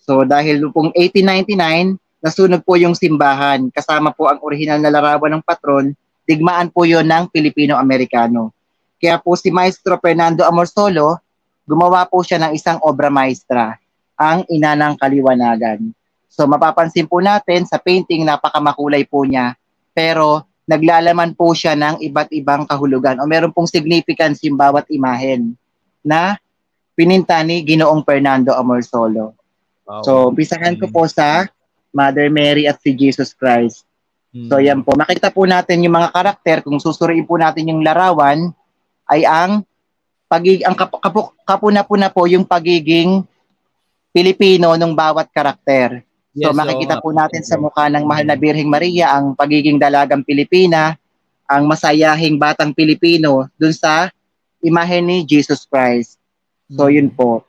[0.00, 3.68] So, dahil pong 1899, nasunog po yung simbahan.
[3.74, 5.92] Kasama po ang orihinal na larawan ng patron,
[6.24, 8.55] digmaan po yon ng Pilipino-Amerikano.
[8.96, 11.20] Kaya po si Maestro Fernando Amorsolo,
[11.68, 13.76] gumawa po siya ng isang obra maestra
[14.16, 15.92] ang ina ng kaliwanagan.
[16.32, 19.56] So mapapansin po natin sa painting napakamakulay po niya
[19.96, 25.54] pero naglalaman po siya ng iba't ibang kahulugan o meron pong significance yung bawat imahen
[26.04, 26.36] na
[26.96, 29.36] pininta ni Ginoong Fernando Amorsolo.
[29.86, 30.02] Wow.
[30.02, 31.46] So umpisahan ko po sa
[31.94, 33.86] Mother Mary at si Jesus Christ.
[34.34, 34.48] Hmm.
[34.50, 38.52] So yan po, makita po natin yung mga karakter kung susuriin po natin yung larawan
[39.06, 39.62] ay ang
[40.26, 43.22] pagig ang kap- kapu- kapuna-puna po yung pagiging
[44.10, 46.02] Pilipino ng bawat karakter.
[46.36, 49.80] So Yes, makikita oo po natin sa mukha ng mahal na Birheng Maria ang pagiging
[49.80, 50.96] dalagang Pilipina,
[51.48, 54.12] ang masayahing batang Pilipino dun sa
[54.60, 56.18] imahe ni Jesus Christ.
[56.72, 56.92] So Hmm.
[56.92, 57.46] yun po.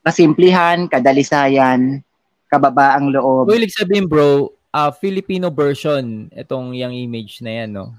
[0.00, 2.00] Kasimplihan, kadalisayan,
[2.48, 3.46] kababaang loob.
[3.46, 7.94] So, ibig sabihin bro, ah Filipino version itong yung image na yan, no?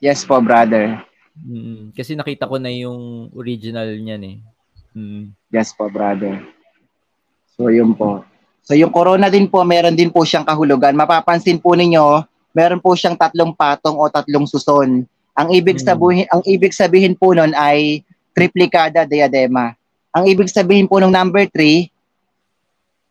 [0.00, 1.02] Yes po, brother.
[1.38, 4.36] Mm, kasi nakita ko na yung original niyan eh.
[4.94, 5.30] Mm.
[5.54, 6.42] Yes po, brother.
[7.54, 8.26] So, yun po.
[8.66, 10.94] So, yung corona din po, meron din po siyang kahulugan.
[10.94, 15.06] Mapapansin po ninyo, meron po siyang tatlong patong o tatlong suson.
[15.38, 19.72] Ang ibig sabihin, ang ibig sabihin po nun ay triplicada diadema.
[20.10, 21.88] Ang ibig sabihin po ng number three,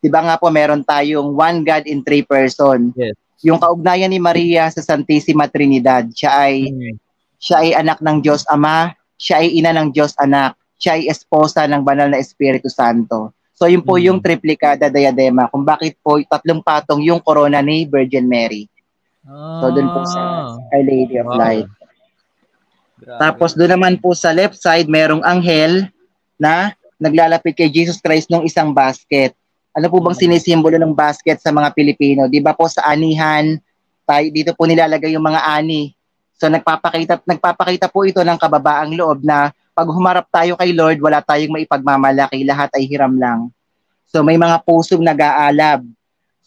[0.04, 2.92] di ba nga po meron tayong one God in three person.
[2.96, 3.16] Yes.
[3.40, 6.04] yung kaugnayan ni Maria sa Santissima Trinidad.
[6.12, 7.09] Siya ay mm.
[7.40, 11.68] Siya ay anak ng Diyos Ama, siya ay ina ng Diyos Anak, siya ay esposa
[11.68, 13.36] ng banal na Espiritu Santo.
[13.60, 14.04] So yun po mm.
[14.08, 18.72] yung triplicada diadema kung bakit po tatlong patong yung corona ni Virgin Mary.
[19.28, 19.60] Ah.
[19.60, 20.22] So doon po sa
[20.72, 21.36] Our Lady of wow.
[21.36, 21.68] Light.
[23.04, 23.20] Grabe.
[23.20, 25.92] Tapos doon naman po sa left side merong anghel
[26.40, 29.36] na naglalapit kay Jesus Christ ng isang basket.
[29.76, 32.32] Ano po bang sinisimbolo ng basket sa mga Pilipino?
[32.32, 33.60] 'Di ba po sa anihan,
[34.08, 35.99] tayo dito po nilalagay yung mga ani.
[36.40, 41.20] So nagpapakita nagpapakita po ito ng kababaang loob na pag humarap tayo kay Lord, wala
[41.20, 43.52] tayong maipagmamalaki, lahat ay hiram lang.
[44.08, 45.84] So may mga pusong nag-aalab.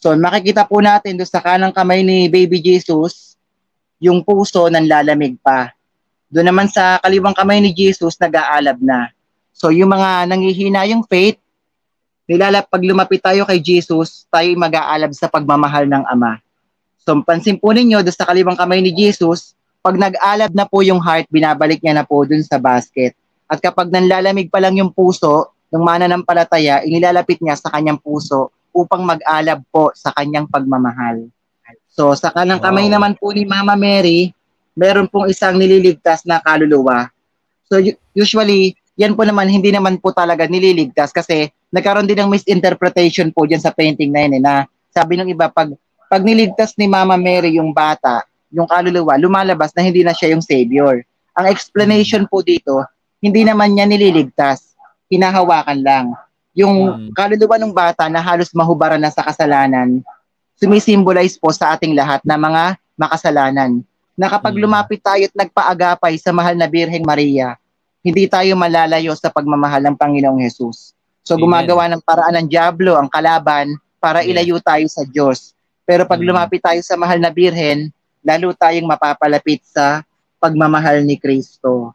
[0.01, 3.37] So makikita po natin doon sa kanang kamay ni Baby Jesus,
[4.01, 5.71] yung puso nang lalamig pa.
[6.33, 9.13] Doon naman sa kaliwang kamay ni Jesus, nag-aalab na.
[9.53, 11.37] So yung mga nangihina yung faith,
[12.25, 16.41] nilalap pag lumapit tayo kay Jesus, tayo mag-aalab sa pagmamahal ng Ama.
[17.05, 19.53] So pansin po ninyo, doon sa kaliwang kamay ni Jesus,
[19.83, 23.11] pag nag-alab na po yung heart, binabalik niya na po dun sa basket.
[23.51, 29.03] At kapag nanlalamig pa lang yung puso ng mananampalataya, inilalapit niya sa kanyang puso upang
[29.03, 31.27] mag-alab po sa kanyang pagmamahal.
[31.91, 32.95] So sa kanang kamay wow.
[32.97, 34.31] naman po ni Mama Mary,
[34.73, 37.11] meron pong isang nililigtas na kaluluwa.
[37.67, 37.77] So
[38.15, 43.45] usually, yan po naman hindi naman po talaga nililigtas kasi nagkaroon din ng misinterpretation po
[43.45, 44.53] diyan sa painting na yun eh, na
[44.93, 45.73] sabi ng iba pag
[46.09, 48.21] pag niligtas ni Mama Mary yung bata,
[48.53, 51.01] yung kaluluwa, lumalabas na hindi na siya yung savior.
[51.33, 52.85] Ang explanation po dito,
[53.17, 54.77] hindi naman niya nililigtas,
[55.09, 56.05] hinahawakan lang.
[56.53, 57.17] Yung hmm.
[57.17, 60.05] kaluluwa ng bata na halos mahubaran na sa kasalanan,
[60.61, 63.81] sumisimbolize po sa ating lahat na mga makasalanan.
[64.13, 64.61] Na kapag hmm.
[64.61, 67.57] lumapit tayo at nagpaagapay sa mahal na Birheng Maria,
[68.05, 70.93] hindi tayo malalayo sa pagmamahal ng Panginoong Hesus.
[71.25, 75.55] So gumagawa ng paraan ng Diablo, ang kalaban, para ilayo tayo sa Diyos.
[75.87, 76.27] Pero pag hmm.
[76.27, 77.89] lumapit tayo sa mahal na Birhen,
[78.23, 80.01] lalo tayong mapapalapit sa
[80.39, 81.93] pagmamahal ni Kristo.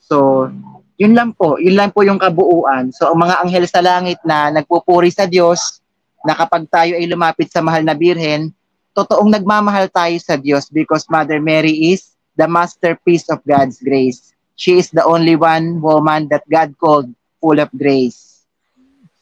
[0.00, 0.48] So,
[0.96, 1.60] yun lang po.
[1.60, 2.90] Yun lang po yung kabuuan.
[2.90, 5.80] So, ang mga anghel sa langit na nagpupuri sa Diyos,
[6.26, 8.50] na kapag tayo ay lumapit sa mahal na Birhen,
[8.96, 14.34] totoong nagmamahal tayo sa Diyos because Mother Mary is the masterpiece of God's grace.
[14.58, 18.42] She is the only one woman that God called full of grace.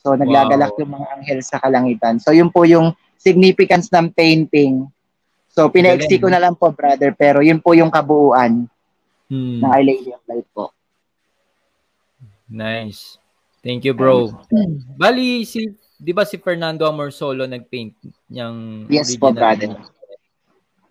[0.00, 0.80] So naglagalak wow.
[0.80, 2.16] yung mga anghel sa kalangitan.
[2.22, 4.88] So yun po yung significance ng painting.
[5.56, 8.68] So pinaiksi ko na lang po brother pero yun po yung kabuuan
[9.32, 9.64] hmm.
[9.64, 10.68] ng Our Lady of Light po.
[12.46, 13.16] Nice.
[13.64, 14.30] Thank you bro.
[15.00, 15.64] Bali si
[15.96, 17.96] 'di ba si Fernando Amorsolo nagpaint
[18.28, 19.74] niyang Yes po brother.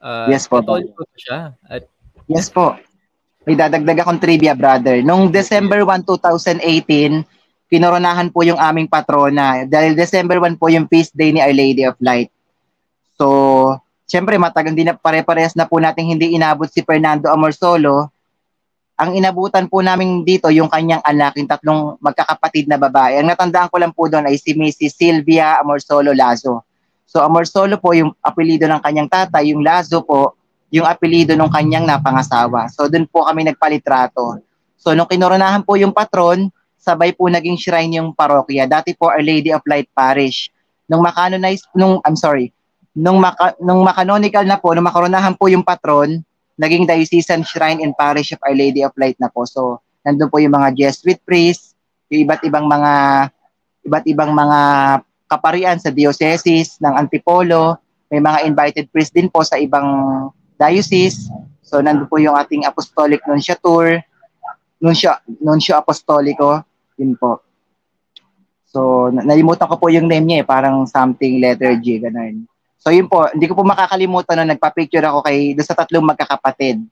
[0.01, 0.59] Uh, yes po.
[0.65, 1.85] Katoliko siya at
[2.25, 2.73] Yes po.
[3.45, 5.05] May dadagdag akong trivia, brother.
[5.05, 7.21] Nung December 1, 2018,
[7.69, 9.69] kinoronahan po yung aming patrona.
[9.69, 12.33] Dahil December 1 po yung feast day ni Our Lady of Light.
[13.21, 18.09] So, syempre matagal din na pare-parehas na po nating hindi inabot si Fernando Amorsolo.
[18.95, 23.19] Ang inabutan po namin dito yung kanyang anak, yung tatlong magkakapatid na babae.
[23.19, 24.95] Ang natandaan ko lang po doon ay si Mrs.
[24.95, 26.63] Sylvia Amorsolo Lazo.
[27.03, 30.39] So Amorsolo po yung apelido ng kanyang tatay, yung Lazo po
[30.71, 32.71] yung apelido ng kanyang napangasawa.
[32.71, 34.39] So doon po kami nagpalitrato.
[34.79, 36.47] So nung kinoronahan po yung patron,
[36.79, 38.69] sabay po naging shrine yung parokya.
[38.69, 40.53] Dati po Our Lady of Light Parish.
[40.85, 42.54] Nung makanonize, nung, I'm sorry,
[42.95, 46.23] nung, maka, nung makanonical na po, nung makoronahan po yung patron,
[46.55, 49.43] naging diocesan shrine and parish of Our Lady of Light na po.
[49.43, 51.75] So, nandun po yung mga Jesuit priests,
[52.07, 52.91] yung iba't ibang mga
[53.85, 54.59] iba't ibang mga
[55.29, 57.77] kaparian sa diocese ng Antipolo,
[58.09, 59.85] may mga invited priests din po sa ibang
[60.57, 61.29] diocese.
[61.65, 64.05] So nandoon po yung ating apostolic nunciature,
[64.77, 66.61] nuncio, nuncio apostolico,
[66.97, 67.41] yun po.
[68.69, 72.45] So nalimutan ko po yung name niya eh, parang something letter G, ganun.
[72.79, 76.83] So yun po, hindi ko po makakalimutan na nagpa-picture ako kay doon sa tatlong magkakapatid.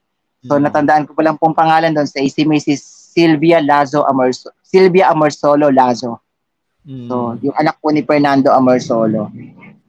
[0.43, 0.63] So mm-hmm.
[0.65, 3.03] natandaan ko po lang pong pangalan doon sa si Mrs.
[3.13, 6.23] Sylvia Lazo Amorso, Sylvia Amorsolo Lazo.
[6.83, 7.07] Mm.
[7.07, 9.31] So, yung anak po ni Fernando Amorsolo.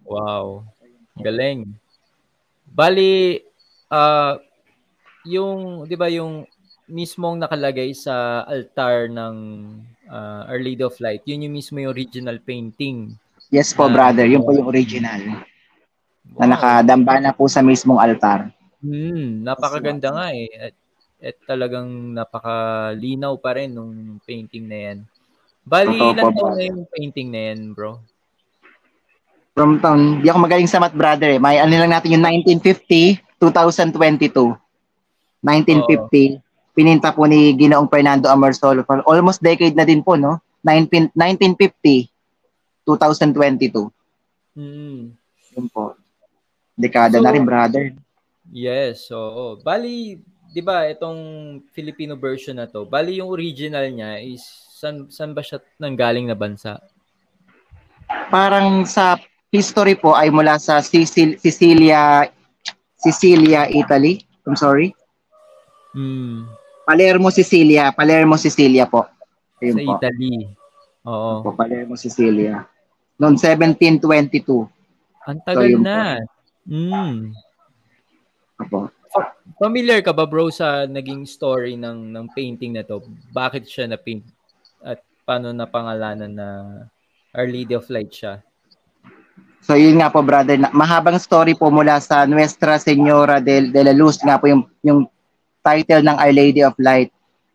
[0.07, 0.62] Wow.
[1.18, 1.74] Galing.
[2.70, 3.42] Bali,
[3.90, 4.38] uh,
[5.26, 6.47] yung, di ba, yung
[6.84, 9.36] mismong nakalagay sa altar ng
[10.07, 13.16] uh, Our Lady of Light, yun yung mismo yung original painting.
[13.49, 14.28] Yes po, uh, brother.
[14.28, 15.22] Yun po yung original.
[16.33, 16.39] Wow.
[16.41, 18.49] Na nakadamba na po sa mismong altar.
[18.81, 20.49] Hmm, napakaganda nga eh.
[20.57, 20.75] At,
[21.20, 24.99] at talagang napakalinaw pa rin nung painting na yan.
[25.64, 27.97] Bali, Totoo ilan taon na yung painting na yan, bro?
[29.55, 31.41] From town, di ako magaling sa math, brother eh.
[31.41, 34.57] May ano lang natin yung 1950 2022,
[35.45, 36.41] 1950, oh.
[36.72, 40.41] pininta po ni Ginoong Fernando Amorsolo for almost decade na din po, no?
[40.64, 42.09] 19, 1950,
[42.89, 43.93] 2022.
[44.57, 45.12] Mm.
[45.55, 45.93] Yun po.
[46.75, 47.95] Dekada so, na rin, brother.
[48.51, 50.20] Yes, so bali
[50.53, 51.20] 'di ba itong
[51.75, 54.45] Filipino version na to, bali yung original niya is
[54.75, 56.79] san san ba siya nanggaling na bansa?
[58.29, 59.16] Parang sa
[59.49, 62.29] history po ay mula sa Sicil- Sicilia
[63.05, 64.25] Sicilia, Italy.
[64.49, 64.97] I'm sorry.
[65.93, 66.49] Hmm.
[66.89, 67.93] Palermo, Sicilia.
[67.93, 69.05] Palermo, Sicilia po.
[69.61, 69.93] Ayun sa po.
[70.01, 70.35] Italy.
[71.05, 71.33] Oo.
[71.45, 72.64] Po, Palermo, Sicilia.
[73.20, 74.64] Noong 1722.
[75.29, 76.16] Ang tagal so, na.
[76.65, 77.37] Mm.
[78.61, 78.89] Opo.
[79.61, 83.05] Familiar ka ba bro sa naging story ng ng painting na to?
[83.31, 84.27] Bakit siya na paint
[84.83, 86.49] at paano na pangalanan na
[87.37, 88.43] Our Lady of Light siya?
[89.65, 93.95] So yun nga po brother, mahabang story po mula sa Nuestra Señora de, de la
[93.97, 95.09] Luz nga po yung yung
[95.65, 97.15] title ng Our Lady of Light.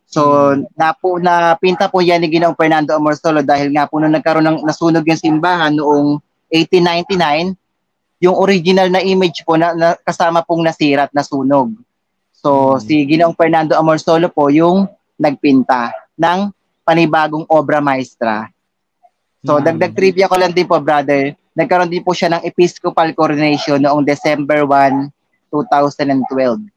[0.10, 0.66] So hmm.
[0.74, 4.48] na po na pinta po yan ni Ginoong Fernando Amorsolo dahil nga po nung nagkaroon
[4.48, 6.18] ng nasunog yung simbahan noong
[6.50, 7.59] 1899,
[8.20, 11.72] yung original na image po na, na kasama pong nasira at nasunog.
[12.36, 12.84] So hmm.
[12.84, 16.52] si Ginoong Fernando Amorsolo po yung nagpinta ng
[16.84, 18.52] panibagong obra maestra.
[19.44, 19.64] So hmm.
[19.64, 24.04] dagdag trivia ko lang din po brother, nagkaroon din po siya ng episcopal coronation noong
[24.04, 25.08] December 1,
[25.52, 26.68] 2012.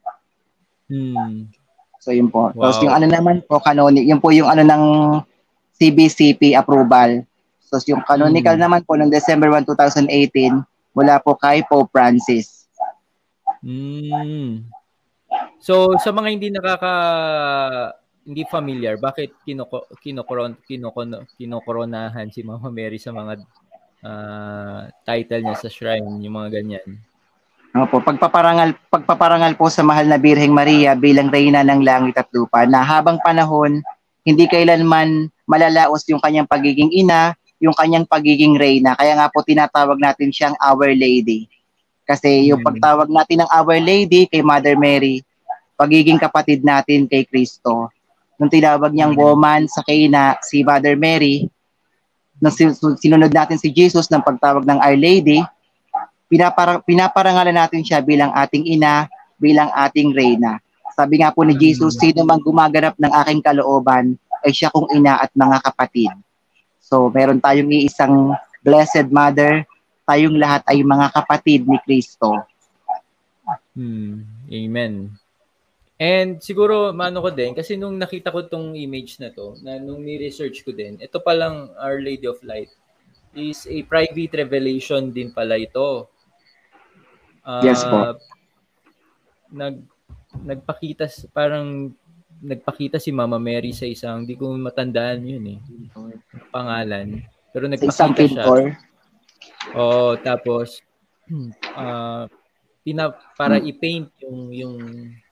[0.91, 1.51] Hmm.
[2.03, 2.51] So yun po.
[2.55, 2.71] Wow.
[2.71, 4.85] Tapos yung ano naman po canonic, yun po yung ano ng
[5.79, 7.27] CBCP approval.
[7.67, 8.63] So yung canonical hmm.
[8.63, 12.69] naman po noong December 1, 2018, mula po kay Pope Francis.
[13.65, 14.67] Mm.
[15.63, 16.95] So sa mga hindi nakaka
[18.23, 23.43] hindi familiar, bakit kinoko kinokoron kinokon kinokoronahan si Mama Mary sa mga
[24.07, 27.03] uh, title niya sa shrine, yung mga ganyan?
[27.73, 32.69] Opo, pagpaparangal pagpaparangal po sa mahal na Birheng Maria bilang reyna ng langit at lupa
[32.69, 33.81] na habang panahon
[34.23, 38.99] hindi kailanman malalaos yung kanyang pagiging ina, yung kanyang pagiging reyna.
[38.99, 41.47] Kaya nga po tinatawag natin siyang Our Lady.
[42.03, 45.23] Kasi yung pagtawag natin ng Our Lady kay Mother Mary,
[45.79, 47.87] pagiging kapatid natin kay Kristo.
[48.35, 51.47] Nung tinawag niyang woman sa Cana, si Mother Mary,
[52.43, 52.51] nung
[52.99, 55.39] sinunod natin si Jesus ng pagtawag ng Our Lady,
[56.27, 59.07] pinaparang, pinaparangalan natin siya bilang ating ina,
[59.39, 60.59] bilang ating reyna.
[60.99, 65.23] Sabi nga po ni Jesus, sino mang gumaganap ng aking kalooban, ay siya kong ina
[65.23, 66.11] at mga kapatid.
[66.93, 69.65] So, meron tayong iisang Blessed Mother.
[70.05, 72.45] Tayong lahat ay mga kapatid ni Kristo.
[73.73, 74.29] Hmm.
[74.53, 75.17] Amen.
[75.97, 80.05] And siguro, mano ko din, kasi nung nakita ko tong image na to, na nung
[80.05, 82.69] ni-research ko din, ito palang Our Lady of Light
[83.33, 86.13] is a private revelation din pala ito.
[87.41, 87.97] Uh, yes po.
[87.97, 88.15] Ah,
[89.49, 89.81] nag
[90.33, 91.97] nagpakita parang
[92.43, 95.59] nagpakita si Mama Mary sa isang, di ko matandaan yun eh,
[96.51, 97.23] pangalan.
[97.55, 98.45] Pero nagpakita siya.
[99.79, 100.83] Oo, tapos,
[101.79, 102.27] uh,
[102.85, 103.71] pina, para hmm.
[103.71, 104.75] i-paint yung, yung,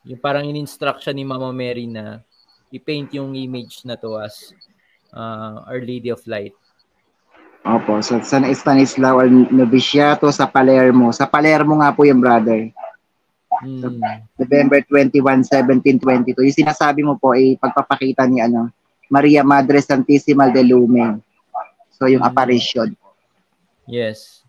[0.06, 2.22] yung parang in-instruct siya ni Mama Mary na
[2.70, 4.54] i-paint yung image na to as
[5.10, 6.54] uh, Our Lady of Light.
[7.60, 9.20] Opo, sa San Stanislao
[9.52, 11.12] Noviciato sa Palermo.
[11.12, 12.72] Sa Palermo nga po yung brother.
[13.60, 14.24] Mm.
[14.40, 16.48] November 21, 1722.
[16.48, 18.72] Yung sinasabi mo po ay pagpapakita ni ano,
[19.12, 21.20] Maria Madre Santissima de Lumen.
[21.92, 22.30] So yung mm.
[22.30, 22.88] apparition.
[23.84, 24.40] Yes.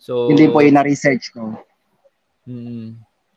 [0.00, 1.52] So Hindi po yung na-research ko.
[2.46, 2.96] Mm.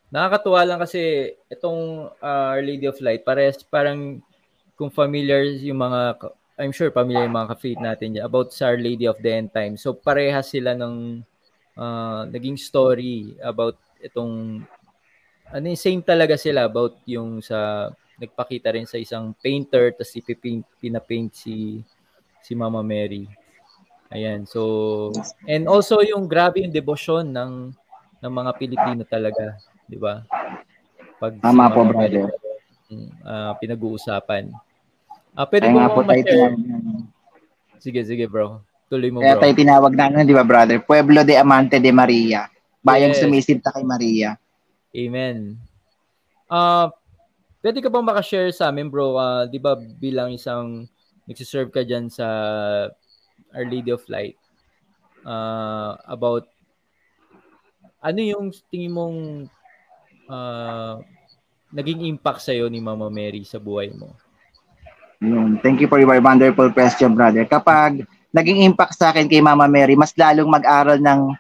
[0.10, 4.22] Nakakatuwa lang kasi itong uh, Our Lady of Light, pares parang
[4.80, 9.06] kung familiar yung mga I'm sure familiar yung mga ka-faith natin dyan about Our Lady
[9.06, 9.76] of the End Time.
[9.76, 11.26] So parehas sila ng
[11.76, 14.64] uh, naging story about itong
[15.50, 17.90] ano same talaga sila about yung sa
[18.20, 21.82] nagpakita rin sa isang painter tapos ipipaint pinapaint si
[22.44, 23.26] si Mama Mary.
[24.14, 24.46] Ayan.
[24.46, 25.14] So
[25.50, 27.74] and also yung grabe yung devotion ng
[28.20, 29.56] ng mga Pilipino talaga,
[29.88, 30.26] 'di ba?
[31.20, 32.28] Pag Tama si po, brother.
[33.22, 34.50] Uh, pinag-uusapan.
[35.38, 36.24] Ah, uh, pwede mo po tayo
[37.80, 38.60] Sige, sige, bro.
[38.92, 39.28] Tuloy mo, bro.
[39.28, 40.84] Kaya tayo tinawag na, di ba, brother?
[40.84, 42.50] Pueblo de Amante de Maria.
[42.84, 43.24] Bayang yes.
[43.24, 44.36] sumisinta kay Maria.
[44.96, 45.58] Amen.
[46.50, 46.90] Uh,
[47.62, 49.14] pwede ka bang makashare sa amin, bro?
[49.16, 50.90] Uh, di ba bilang isang
[51.30, 52.26] nagsiserve ka dyan sa
[53.54, 54.38] Our Lady of Light
[55.26, 56.50] uh, about
[58.00, 59.18] ano yung tingin mong
[60.32, 61.04] uh,
[61.70, 64.16] naging impact sa'yo ni Mama Mary sa buhay mo?
[65.20, 65.60] Yun.
[65.60, 67.44] Thank you for your wonderful question, brother.
[67.44, 71.36] Kapag naging impact sa akin kay Mama Mary, mas lalong mag-aral ng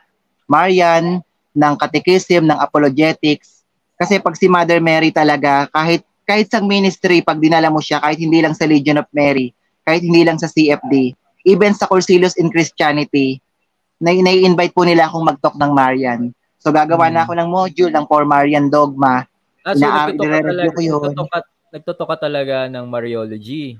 [0.50, 1.24] Marian,
[1.54, 3.66] ng catechism, ng apologetics.
[4.00, 8.22] Kasi pag si Mother Mary talaga, kahit kahit sa ministry, pag dinala mo siya, kahit
[8.22, 9.50] hindi lang sa Legion of Mary,
[9.82, 11.18] kahit hindi lang sa CFD,
[11.50, 13.42] even sa Cursillos in Christianity,
[13.98, 16.32] na invite po nila akong mag-talk ng Marian.
[16.60, 17.14] So gagawa hmm.
[17.18, 19.26] na ako ng module ng For Marian Dogma.
[19.64, 21.02] Ah, so nagtutok ko yun.
[21.02, 23.80] Nagtutok nagtutok ka talaga ng Mariology.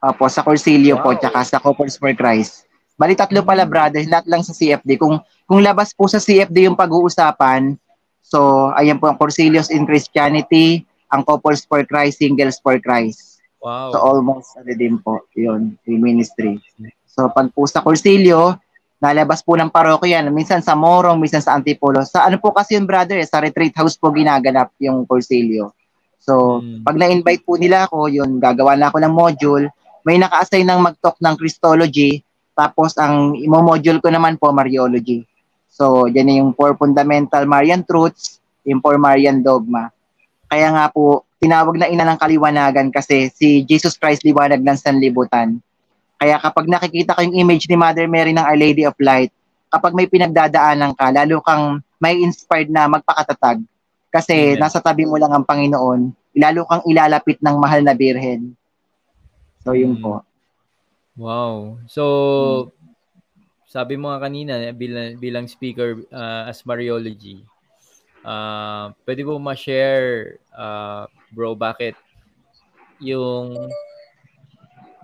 [0.00, 1.02] Opo, sa Corsilio wow.
[1.02, 2.68] po, tsaka sa Couples for Christ.
[2.96, 3.72] Bali tatlo pala hmm.
[3.72, 4.96] brothers, lahat lang sa CFD.
[4.96, 7.78] Kung kung labas po sa CFD yung pag-uusapan,
[8.20, 10.82] so ayan po ang Corsilios in Christianity,
[11.14, 13.38] ang Couples for Christ, Singles for Christ.
[13.62, 13.94] Wow.
[13.94, 16.58] So almost ano din po, yun, yung ministry.
[17.06, 18.58] So pag po sa Corsilio,
[18.98, 22.02] nalabas po ng parokya, minsan sa Morong, minsan sa Antipolo.
[22.02, 25.72] Sa ano po kasi yung brother, eh, sa retreat house po ginaganap yung Corsilio.
[26.18, 26.82] So, hmm.
[26.82, 29.70] pag na-invite po nila ako, yun, gagawa na ako ng module.
[30.02, 32.26] May naka-assign ng mag-talk ng Christology,
[32.56, 35.22] tapos ang imo-module ko naman po, Mariology.
[35.76, 39.92] So, yan yung four fundamental Marian truths, yung four Marian dogma.
[40.48, 45.60] Kaya nga po, tinawag na ina ng kaliwanagan kasi si Jesus Christ liwanag ng sanlibutan.
[46.16, 49.28] Kaya kapag nakikita ko yung image ni Mother Mary ng Our Lady of Light,
[49.68, 53.60] kapag may pinagdadaanan ka, lalo kang may inspired na magpakatatag
[54.08, 54.64] kasi Amen.
[54.64, 56.08] nasa tabi mo lang ang Panginoon,
[56.40, 58.56] lalo kang ilalapit ng mahal na birhen.
[59.60, 60.00] So, yun hmm.
[60.00, 60.24] po.
[61.20, 61.80] Wow.
[61.84, 62.02] So,
[62.72, 62.75] hmm.
[63.76, 67.44] Sabi mo nga kanina, bilang, bilang speaker uh, as Mariology,
[68.24, 71.92] uh, pwede mo ma-share, uh, bro, bakit
[73.04, 73.68] yung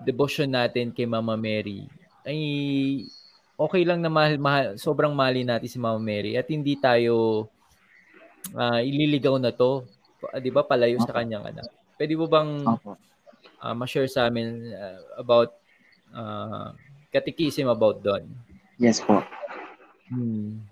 [0.01, 1.85] devotion natin kay Mama Mary
[2.25, 2.39] ay
[3.53, 7.45] okay lang na mahal, mahal sobrang mali natin si Mama Mary at hindi tayo
[8.57, 9.85] uh, ililigaw na to,
[10.33, 11.69] 'di ba, palayo sa kanyang anak.
[11.93, 12.65] Pwede mo bang
[13.61, 15.53] uh, ma-share sa amin uh, about
[16.11, 16.73] uh,
[17.13, 18.25] catechism about doon?
[18.77, 19.21] Yes po.
[20.09, 20.63] Hmm.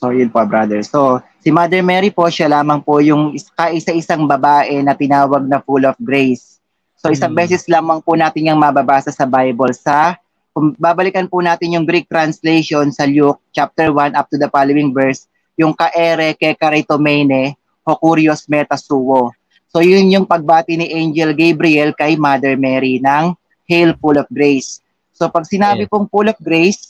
[0.00, 0.80] So, yun po, brother.
[0.80, 5.84] So, si Mother Mary po, siya lamang po yung kaisa-isang babae na tinawag na full
[5.84, 6.56] of grace.
[6.96, 7.40] So, isang hmm.
[7.44, 10.16] beses lamang po natin yung mababasa sa Bible sa
[10.50, 14.90] kung babalikan po natin yung Greek translation sa Luke chapter 1 up to the following
[14.90, 17.54] verse, yung kaere ke karitomene
[17.86, 19.30] hokurios metasuo.
[19.70, 23.38] So yun yung pagbati ni Angel Gabriel kay Mother Mary ng
[23.70, 24.82] Hail full of grace.
[25.14, 25.90] So pag sinabi yeah.
[25.94, 26.89] pong full of grace,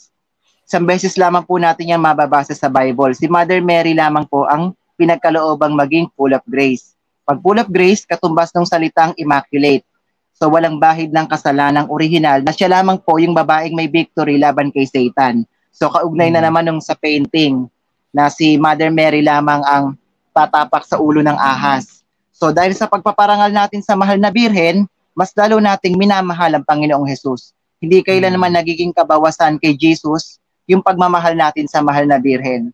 [0.71, 3.11] isang beses lamang po natin yan mababasa sa Bible.
[3.11, 6.95] Si Mother Mary lamang po ang pinagkaloobang maging full of grace.
[7.27, 9.83] Pag full of grace, katumbas ng salitang immaculate.
[10.31, 14.71] So walang bahid ng kasalanang original na siya lamang po yung babaeng may victory laban
[14.71, 15.43] kay Satan.
[15.75, 16.47] So kaugnay na hmm.
[16.47, 17.67] naman nung sa painting
[18.15, 19.99] na si Mother Mary lamang ang
[20.31, 21.99] tatapak sa ulo ng ahas.
[22.31, 24.87] So dahil sa pagpaparangal natin sa mahal na birhen,
[25.19, 27.51] mas lalo nating minamahal ang Panginoong Hesus.
[27.83, 30.39] Hindi kailan naman nagiging kabawasan kay Jesus
[30.71, 32.71] yung pagmamahal natin sa mahal na birhen.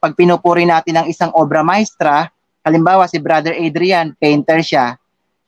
[0.00, 2.32] Pag pinupuri natin ang isang obra maestra,
[2.64, 4.96] halimbawa si Brother Adrian, painter siya,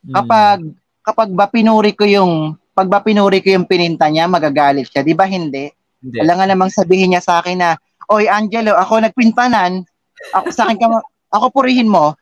[0.05, 0.13] hmm.
[0.13, 0.59] kapag
[1.01, 5.01] kapag ba pinuri ko yung pag ba pinuri ko yung pininta niya, magagalit siya.
[5.01, 5.65] Di ba hindi?
[5.97, 6.17] hindi.
[6.21, 7.73] Wala nga namang sabihin niya sa akin na
[8.07, 9.83] Oy, Angelo, ako nagpintanan.
[10.31, 10.87] Ako sa akin ka,
[11.33, 12.13] ako purihin mo.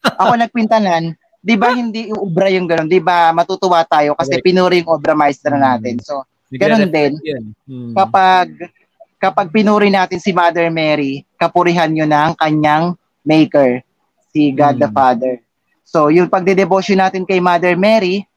[0.00, 1.18] Ako nagpintanan.
[1.44, 2.88] 'Di ba hindi ubra yung ganoon?
[2.88, 5.64] 'Di ba matutuwa tayo kasi pinuri yung obra maestra hmm.
[5.64, 5.94] natin.
[6.00, 7.12] So, ganoon din.
[7.68, 7.92] Hmm.
[7.92, 8.48] Kapag
[9.24, 12.92] kapag pinuri natin si Mother Mary, kapurihan yun ng kanyang
[13.24, 13.80] maker,
[14.28, 14.82] si God hmm.
[14.84, 15.34] the Father.
[15.84, 18.28] So, yung pagde-devotion natin kay Mother Mary,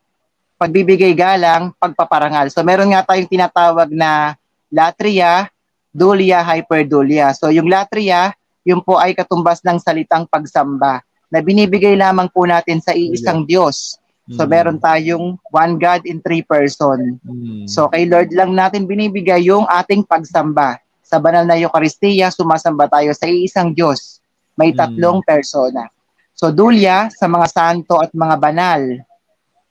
[0.56, 2.48] pagbibigay galang, pagpaparangal.
[2.56, 4.40] So, meron nga tayong tinatawag na
[4.72, 5.52] latria,
[5.98, 7.34] dulia, hyperdulia.
[7.34, 11.02] So yung latria, yun po ay katumbas ng salitang pagsamba
[11.34, 13.98] na binibigay lamang po natin sa iisang Diyos.
[14.28, 14.52] So mm.
[14.52, 17.16] meron tayong one God in three person.
[17.24, 17.64] Mm.
[17.64, 20.84] So kay Lord lang natin binibigay yung ating pagsamba.
[21.08, 24.20] Sa banal na Eucharistia, sumasamba tayo sa iisang Diyos.
[24.60, 24.78] May mm.
[24.78, 25.28] tatlong mm.
[25.28, 25.88] persona.
[26.36, 28.82] So dulya sa mga santo at mga banal.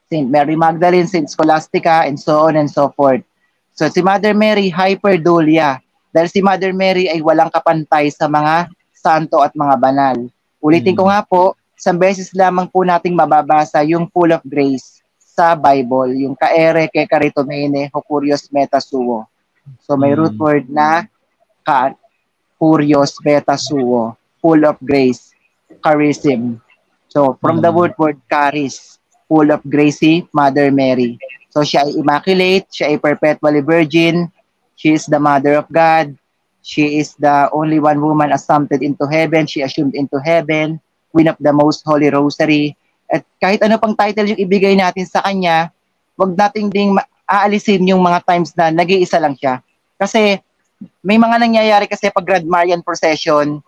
[0.08, 3.20] Saint Mary Magdalene, Saint Scholastica, and so on and so forth.
[3.76, 5.84] So si Mother Mary, hyperdulia.
[6.16, 10.16] Dahil si Mother Mary ay walang kapantay sa mga santo at mga banal.
[10.64, 11.12] Ulitin ko hmm.
[11.12, 16.32] nga po, isang beses lamang po nating mababasa yung full of grace sa Bible, yung
[16.32, 19.28] kaere ke karitomene hokurios metasuo.
[19.84, 21.04] So may root word na
[21.62, 21.92] ka
[22.56, 25.36] kurios metasuo, full of grace,
[25.84, 26.58] charism.
[27.12, 28.96] So from the word word charis,
[29.28, 30.00] full of grace
[30.32, 31.20] Mother Mary.
[31.52, 34.32] So siya ay immaculate, siya ay perpetually virgin,
[34.76, 36.14] She is the mother of God.
[36.60, 39.48] She is the only one woman assumpted into heaven.
[39.48, 40.80] She assumed into heaven.
[41.16, 42.76] Queen of the Most Holy Rosary.
[43.08, 45.72] At kahit ano pang title yung ibigay natin sa kanya,
[46.20, 46.92] wag nating ding
[47.24, 49.64] aalisin yung mga times na nag-iisa lang siya.
[49.96, 50.36] Kasi
[51.00, 53.64] may mga nangyayari kasi pag Grand Marian procession,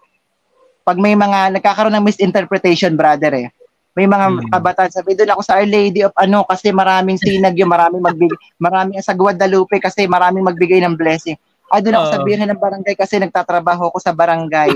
[0.85, 3.49] pag may mga nagkakaroon ng misinterpretation, brother eh.
[3.97, 4.49] May mga hmm.
[4.55, 8.39] kabataan sabi doon ako sa Our Lady of ano kasi maraming sinag yung maraming magbigay
[8.63, 11.35] maraming sa Guadalupe kasi maraming magbigay ng blessing.
[11.67, 14.71] Ay doon ako uh, sa Birhen ng barangay kasi nagtatrabaho ako sa barangay.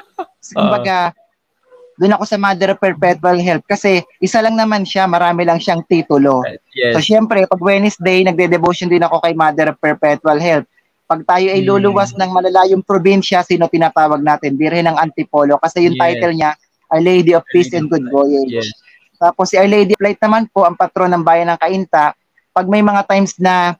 [0.56, 1.16] Kumbaga,
[1.96, 5.80] doon ako sa Mother of Perpetual Help kasi isa lang naman siya, marami lang siyang
[5.88, 6.44] titulo.
[6.76, 6.96] Yes.
[6.96, 10.68] So syempre, pag Wednesday, nagde-devotion din ako kay Mother of Perpetual Help.
[11.06, 12.18] Pag tayo ay luluwas mm.
[12.20, 14.58] ng malalayong probinsya, sino tinatawag natin?
[14.58, 16.02] Birhen ng Antipolo kasi yung yes.
[16.02, 16.50] title niya,
[16.92, 18.52] Our Lady of Peace and Good Voyage.
[18.52, 18.68] Yes.
[19.16, 22.12] Tapos si Our Lady of Light naman po, ang patron ng bayan ng Kainta,
[22.52, 23.76] pag may mga times na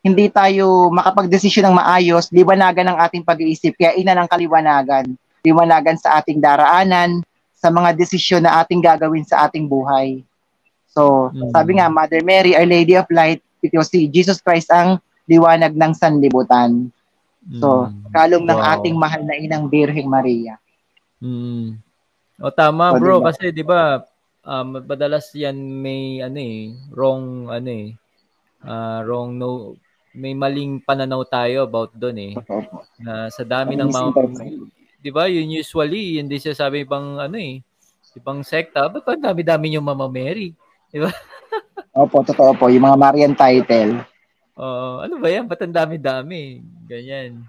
[0.00, 5.12] hindi tayo makapag-desisyon ng maayos, liwanagan ang ating pag-iisip, kaya ina ng kaliwanagan.
[5.44, 7.20] Liwanagan sa ating daraanan,
[7.58, 10.22] sa mga desisyon na ating gagawin sa ating buhay.
[10.86, 11.50] So, mm.
[11.50, 15.92] sabi nga, Mother Mary, Our Lady of Light, ito si Jesus Christ ang liwanag ng
[15.92, 16.94] sanlibutan.
[17.58, 18.14] So, mm.
[18.14, 18.78] kalong ng wow.
[18.78, 20.56] ating mahal na inang Birheng Maria.
[21.18, 21.82] Mm.
[22.38, 23.26] O tama so, bro, diba?
[23.26, 24.06] kasi 'di ba,
[24.46, 27.98] um madalas 'yan may ano eh, wrong ano eh,
[28.62, 29.74] uh, wrong no
[30.14, 32.32] may maling pananaw tayo about doon eh.
[33.02, 34.10] Na sa dami ng mga
[34.98, 35.30] 'di ba?
[35.30, 37.62] Yun usually, hindi siya sabi ibang ano eh,
[38.18, 40.52] ibang sekta, ba't ang dami-dami yung Mama Mary?
[40.90, 41.10] 'Di ba?
[41.98, 44.02] Opo, totoo po, yung mga Marian title.
[44.58, 45.46] Oo, uh, ano ba yan?
[45.46, 46.62] Ba't ang dami-dami?
[46.86, 47.46] Ganyan.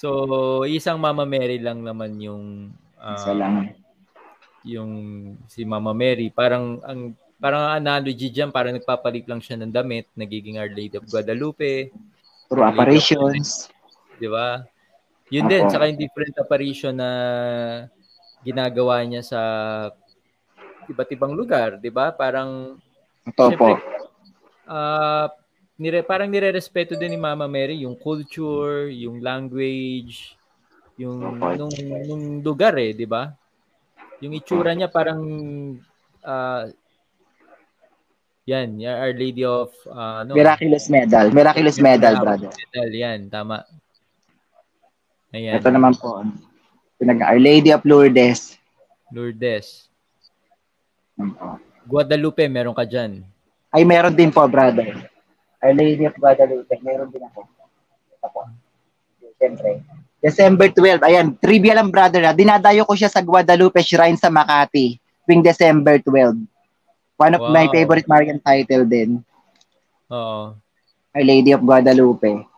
[0.00, 3.76] So, isang Mama Mary lang naman yung uh, Isa lang.
[4.64, 4.92] Yung
[5.48, 10.60] si Mama Mary, parang ang parang analogy diyan, parang nagpapalit lang siya ng damit, nagiging
[10.60, 11.92] Our Lady of Guadalupe.
[12.48, 13.68] Through apparitions.
[14.16, 14.64] 'Di ba?
[15.30, 17.10] Yun din, saka yung different apparition na
[18.42, 19.40] ginagawa niya sa
[20.90, 22.10] iba't ibang lugar, 'di ba?
[22.10, 22.76] Parang
[23.22, 23.78] Ito po.
[24.66, 25.26] Uh,
[25.78, 30.34] nire parang nire-respeto din ni Mama Mary yung culture, yung language,
[30.98, 31.74] yung nung,
[32.06, 33.30] nung lugar eh, 'di ba?
[34.18, 35.22] Yung itsura niya parang
[36.26, 36.64] uh,
[38.50, 41.30] yan, Our Lady of uh, no, Miraculous Medal.
[41.30, 42.50] Miraculous Medal, brother.
[42.50, 43.62] Medal, yan, tama.
[45.30, 45.62] Ayan.
[45.62, 46.20] Ito naman po,
[46.98, 48.58] pinag Our Lady of Lourdes.
[49.14, 49.86] Lourdes.
[51.86, 53.22] Guadalupe, meron ka dyan.
[53.70, 55.06] Ay, meron din po, brother.
[55.62, 57.46] Our Lady of Guadalupe, meron din ako.
[58.18, 58.40] Ito po.
[59.38, 59.80] Siyempre.
[60.20, 62.36] December 12, ayan, trivia lang brother ha.
[62.36, 66.36] Dinadayo ko siya sa Guadalupe Shrine sa Makati tuwing December 12.
[67.16, 67.54] One of wow.
[67.54, 69.22] my favorite Marian title din.
[70.10, 70.58] Oo.
[71.14, 72.49] Our Lady of Guadalupe.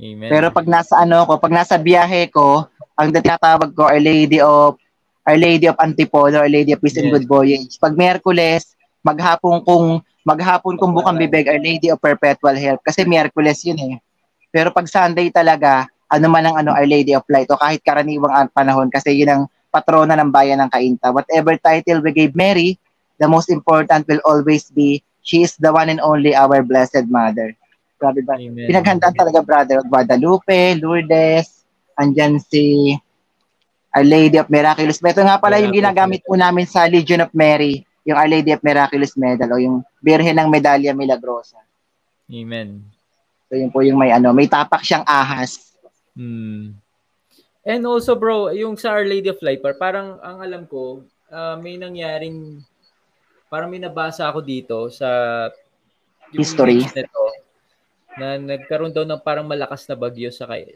[0.00, 0.32] Amen.
[0.32, 2.64] Pero pag nasa ano ko, pag nasa biyahe ko,
[2.96, 4.80] ang tinatawag ko Our Lady of
[5.28, 7.04] Our Lady of Antipolo, Our Lady of Peace yes.
[7.04, 7.76] and Good Voyage.
[7.76, 8.72] Pag Miyerkules,
[9.04, 13.94] maghapon kung maghapon kung bukang bibig Our Lady of Perpetual Help kasi Miyerkules yun eh.
[14.48, 18.48] Pero pag Sunday talaga, ano man ang ano Our Lady of Light o kahit karaniwang
[18.56, 21.12] panahon kasi yun ang patrona ng bayan ng Kainta.
[21.12, 22.80] Whatever title we gave Mary,
[23.20, 27.52] the most important will always be she is the one and only our blessed mother.
[28.00, 28.40] Grabe ba?
[28.40, 28.64] Amen.
[28.64, 29.84] Pinaghandaan talaga, brother.
[29.84, 31.68] Guadalupe, Lourdes,
[32.00, 32.96] andyan si
[33.92, 35.04] Our Lady of Miraculous.
[35.04, 38.64] Ito nga pala yung ginagamit po namin sa Legion of Mary, yung Our Lady of
[38.64, 41.60] Miraculous Medal o yung Birhen ng Medalya Milagrosa.
[42.32, 42.80] Amen.
[43.52, 45.76] So yun po yung may ano, may tapak siyang ahas.
[46.16, 46.72] Hmm.
[47.60, 51.76] And also bro, yung sa Our Lady of Light, parang ang alam ko, uh, may
[51.76, 52.64] nangyaring
[53.50, 55.10] parang may nabasa ako dito sa
[56.30, 57.22] history nito
[58.18, 60.74] na nagkaroon daw ng parang malakas na bagyo sa kay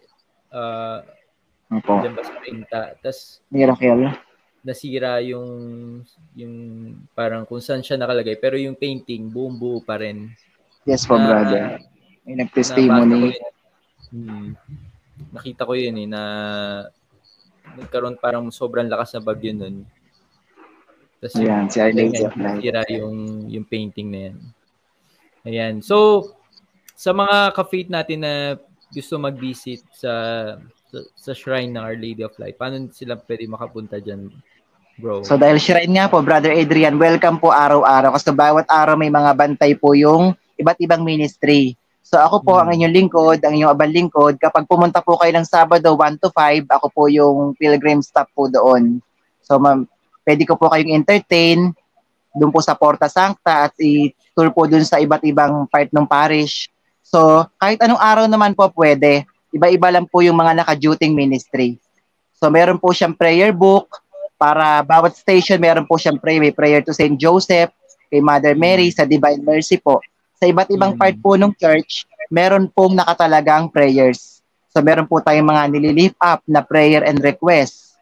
[0.55, 1.03] uh,
[1.73, 2.05] Opo.
[2.05, 2.81] Diyan ba sa Pinta.
[3.01, 4.13] Tapos, Miracle.
[4.65, 5.49] Nasira yung,
[6.33, 6.55] yung
[7.13, 8.37] parang kung saan siya nakalagay.
[8.41, 10.33] Pero yung painting, buong buo pa rin.
[10.89, 11.65] Yes po, na, brother.
[12.25, 13.37] May nag-testimony.
[14.13, 14.57] Hmm,
[15.35, 16.23] nakita ko yun eh, na
[17.77, 19.85] nagkaroon parang sobrang lakas na bagyo nun.
[21.19, 22.61] Tapos Ayan, si Lady of Light.
[22.61, 24.37] Nasira yung, yung painting na yan.
[25.45, 25.75] Ayan.
[25.85, 26.29] So,
[26.95, 28.35] sa mga ka-faith natin na
[28.95, 30.15] gusto mag-visit sa,
[30.91, 34.31] sa sa shrine ng Our Lady of Light, paano sila pwede makapunta diyan,
[35.03, 35.27] bro?
[35.27, 39.35] So dahil shrine nga po, Brother Adrian, welcome po araw-araw kasi bawat araw may mga
[39.35, 41.75] bantay po yung iba't ibang ministry.
[42.05, 42.63] So ako po hmm.
[42.63, 44.39] ang inyong lingkod, ang inyong abang lingkod.
[44.39, 48.47] Kapag pumunta po kayo ng Sabado 1 to 5, ako po yung pilgrim staff po
[48.47, 49.03] doon.
[49.43, 49.89] So ma'am,
[50.23, 51.75] pwede ko po kayong entertain
[52.35, 56.69] doon po sa Porta Sancta at i-tour po doon sa iba't ibang part ng parish.
[57.15, 59.23] So, kahit anong araw naman po pwede.
[59.55, 61.79] Iba-iba lang po yung mga naka-duty ministry.
[62.35, 64.03] So, meron po siyang prayer book
[64.35, 66.43] para bawat station meron po siyang pray.
[66.43, 67.15] May prayer to St.
[67.15, 67.71] Joseph,
[68.11, 70.03] kay Mother Mary, sa Divine Mercy po.
[70.43, 70.99] Sa iba't ibang mm.
[70.99, 72.03] part po ng church,
[72.35, 74.43] meron pong nakatalagang prayers.
[74.75, 77.95] So, meron po tayong mga nililift up na prayer and request.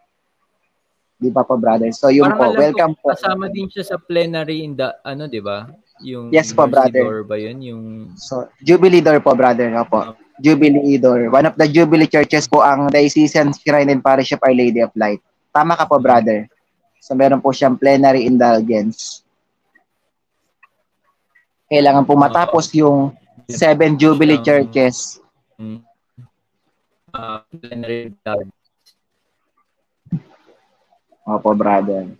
[1.20, 1.92] Di ba po, brother?
[1.92, 3.12] So, yung Parang po, welcome po.
[3.12, 5.68] Kasama din siya sa plenary in the, ano, di ba?
[6.02, 7.06] Yung yes po, brother.
[7.06, 7.62] Door ba yun?
[7.62, 7.82] Yung...
[8.18, 9.70] So, Jubilee door po, brother.
[9.78, 10.18] Opo.
[10.42, 11.30] Jubilee Idol.
[11.30, 14.90] One of the Jubilee churches po ang Diocesan Shrine and Parish of Our Lady of
[14.98, 15.22] Light.
[15.54, 16.50] Tama ka po, brother.
[16.98, 19.22] So meron po siyang plenary indulgence.
[21.70, 23.14] Kailangan po matapos yung
[23.46, 25.22] seven Jubilee churches.
[27.14, 28.58] Uh, plenary indulgence.
[31.22, 32.10] Opo, brother.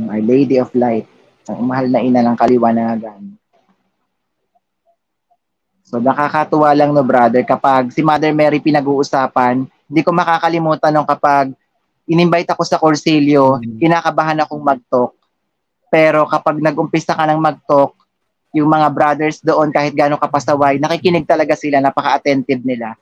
[0.00, 1.04] Our Lady of Light,
[1.50, 3.20] ang mahal na ina ng kaliwanagan.
[5.82, 11.52] So nakakatuwa lang no brother kapag si Mother Mary pinag-uusapan, hindi ko makakalimutan nung kapag
[12.08, 13.78] in-invite ako sa Corsilio, mm-hmm.
[13.82, 15.12] kinakabahan akong mag-talk.
[15.92, 17.92] Pero kapag nag-umpisa ka ng mag-talk,
[18.52, 22.96] yung mga brothers doon kahit gaano kapasaway, nakikinig talaga sila, napaka-attentive nila.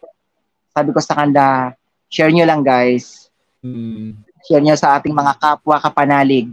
[0.71, 1.75] Sabi ko sa kanila,
[2.07, 3.31] share nyo lang guys.
[3.63, 4.15] Mm.
[4.47, 6.51] Share nyo sa ating mga kapwa kapanalig.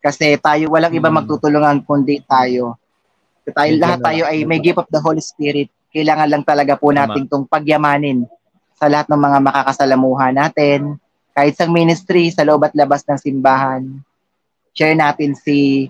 [0.00, 1.16] Kasi tayo, walang iba mm.
[1.22, 2.78] magtutulungan kundi tayo.
[3.46, 7.24] Tayo, lahat tayo ay may gift of the Holy Spirit kailangan lang talaga po natin
[7.24, 8.28] itong pagyamanin
[8.76, 11.00] sa lahat ng mga makakasalamuhan natin,
[11.32, 13.80] kahit sa ministry, sa loob at labas ng simbahan.
[14.76, 15.88] Share natin si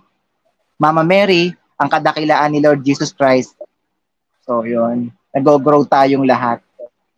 [0.79, 3.59] Mama Mary, ang kadakilaan ni Lord Jesus Christ.
[4.47, 5.11] So, yun.
[5.35, 6.63] Nag-grow tayong lahat.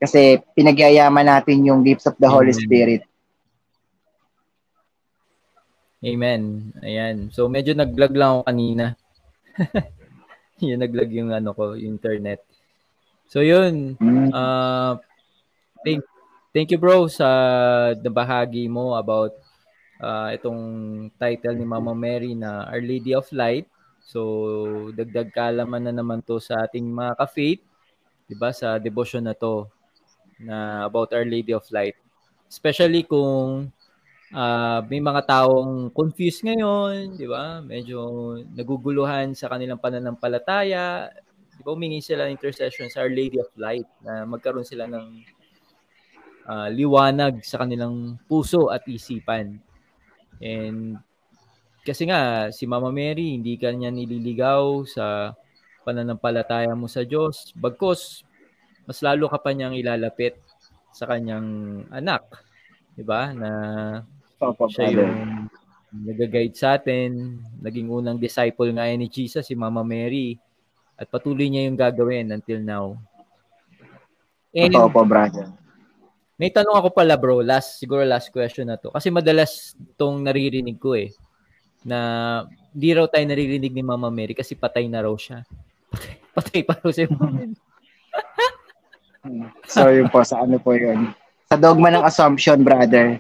[0.00, 2.64] Kasi pinagyayaman natin yung gifts of the Holy Amen.
[2.64, 3.02] Spirit.
[5.98, 6.72] Amen.
[6.82, 7.30] Ayan.
[7.34, 8.84] So, medyo naglag lang ako kanina.
[10.62, 12.42] yung naglag yung ano ko, internet.
[13.28, 14.00] So yun,
[14.32, 14.96] uh,
[15.84, 16.00] thank,
[16.56, 17.28] thank you bro sa
[17.92, 19.36] nabahagi mo about
[20.00, 20.60] uh, itong
[21.20, 23.68] title ni Mama Mary na Our Lady of Light.
[24.00, 27.60] So dagdag kalaman na naman to sa ating mga ka-faith,
[28.24, 29.68] 'di ba, sa devotion na to
[30.40, 32.00] na about Our Lady of Light.
[32.48, 33.68] Especially kung
[34.32, 37.60] uh, may mga taong confused ngayon, 'di ba?
[37.62, 37.98] Medyo
[38.56, 41.12] naguguluhan sa kanilang pananampalataya,
[41.58, 45.06] Di ba humingi sila ng intercession sa Our Lady of Light na magkaroon sila ng
[46.46, 49.58] uh, liwanag sa kanilang puso at isipan.
[50.38, 51.02] And
[51.82, 55.34] kasi nga, si Mama Mary, hindi ka niya nililigaw sa
[55.82, 57.50] pananampalataya mo sa Diyos.
[57.58, 58.22] Bagkos,
[58.86, 60.38] mas lalo ka pa niyang ilalapit
[60.94, 62.22] sa kanyang anak.
[62.94, 63.34] Di ba?
[63.34, 63.50] Na
[64.38, 65.50] Papa, siya yung
[65.92, 67.42] nag-guide sa atin.
[67.58, 70.38] Naging unang disciple nga ni Jesus, si Mama Mary.
[70.94, 72.86] At patuloy niya yung gagawin until now.
[74.54, 75.50] And, Totoo po, brother.
[76.38, 78.94] May tanong ako pala bro, last siguro last question na to.
[78.94, 81.10] Kasi madalas tong naririnig ko eh
[81.82, 85.42] na di raw tayo naririnig ni Mama Mary kasi patay na raw siya.
[85.98, 87.10] Patay, patay pa raw siya.
[89.74, 91.10] Sorry po, sa ano po yun.
[91.50, 93.18] Sa dogma ng assumption, brother.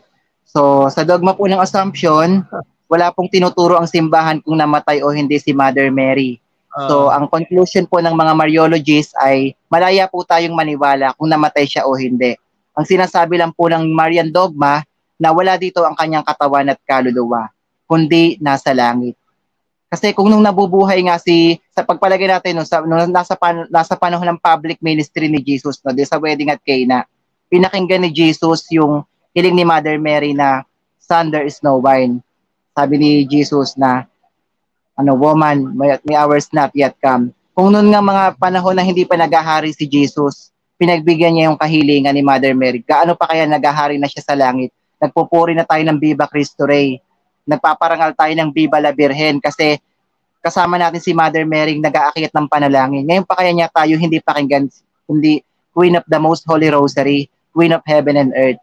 [0.48, 2.42] So, sa dogma po ng assumption,
[2.88, 6.40] wala pong tinuturo ang simbahan kung namatay o hindi si Mother Mary.
[6.88, 11.84] So, ang conclusion po ng mga Mariologists ay malaya po tayong maniwala kung namatay siya
[11.84, 12.38] o hindi.
[12.78, 14.86] Ang sinasabi lang po ng Marian dogma
[15.18, 17.50] na wala dito ang kanyang katawan at kaluluwa,
[17.90, 19.18] kundi nasa langit.
[19.90, 23.98] Kasi kung nung nabubuhay nga si sa pagpalagay natin no, sa nung nasa pan, nasa
[23.98, 27.08] panahon ng public ministry ni Jesus no, sa wedding at Cana,
[27.50, 29.02] pinakinggan ni Jesus yung
[29.32, 30.64] hiling ni Mother Mary na
[30.98, 32.20] Son, there is no wine.
[32.76, 34.04] Sabi ni Jesus na
[34.98, 37.32] ano, woman, may, may hours not yet come.
[37.56, 42.14] Kung noon nga mga panahon na hindi pa nagahari si Jesus, pinagbigyan niya yung kahilingan
[42.14, 42.84] ni Mother Mary.
[42.84, 44.70] Gaano pa kaya nagahari na siya sa langit?
[45.02, 47.02] Nagpupuri na tayo ng Viva Cristo Rey.
[47.48, 49.80] Nagpaparangal tayo ng Viva la Virgen kasi
[50.38, 53.02] kasama natin si Mother Mary nag-aakyat ng panalangin.
[53.06, 54.70] Ngayon pa kaya niya tayo hindi pakinggan,
[55.10, 55.42] hindi
[55.74, 58.60] Queen of the Most Holy Rosary, Queen of Heaven and Earth.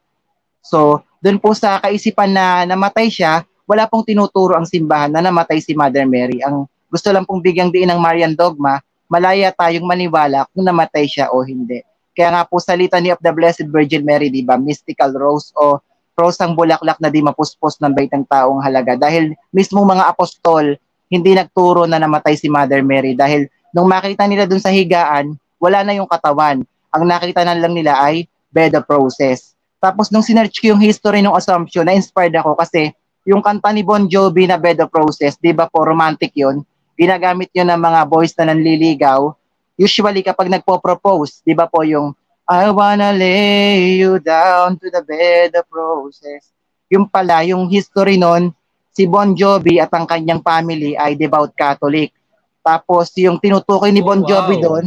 [0.65, 5.61] So, doon po sa kaisipan na namatay siya, wala pong tinuturo ang simbahan na namatay
[5.61, 6.41] si Mother Mary.
[6.41, 11.29] Ang gusto lang pong bigyang diin ng Marian dogma, malaya tayong maniwala kung namatay siya
[11.29, 11.81] o hindi.
[12.15, 15.77] Kaya nga po sa Litany of the Blessed Virgin Mary, di ba, mystical rose o
[16.15, 18.95] rose ang bulaklak na di mapuspos ng baitang taong halaga.
[18.95, 20.79] Dahil mismo mga apostol,
[21.11, 25.83] hindi nagturo na namatay si Mother Mary dahil nung makita nila dun sa higaan, wala
[25.83, 26.63] na yung katawan.
[26.95, 29.54] Ang nakita na lang nila ay bed of process.
[29.79, 32.95] Tapos nung sinerch ko yung history ng Assumption, na-inspired ako kasi
[33.25, 36.61] yung kanta ni Bon Jovi na Bed of Roses, di ba po romantic yon
[36.95, 39.35] Ginagamit yun ng mga boys na nanliligaw.
[39.75, 42.15] Usually kapag nagpo-propose, di ba po yung
[42.45, 46.53] I wanna lay you down to the bed of roses.
[46.93, 48.53] Yung pala, yung history nun,
[48.93, 52.13] si Bon Jovi at ang kanyang family ay devout Catholic.
[52.61, 54.63] Tapos yung tinutukoy ni Bon oh, Jovi wow.
[54.63, 54.85] doon,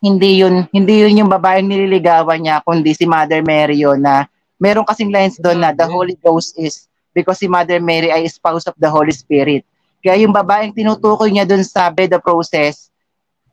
[0.00, 4.24] hindi yun hindi yun yung babaeng nililigawan niya kundi si Mother Mary yun na
[4.60, 8.68] meron kasing lines doon na the Holy Ghost is because si Mother Mary ay spouse
[8.68, 9.64] of the Holy Spirit.
[10.00, 12.88] Kaya yung babaeng tinutukoy niya dun sa bed of process,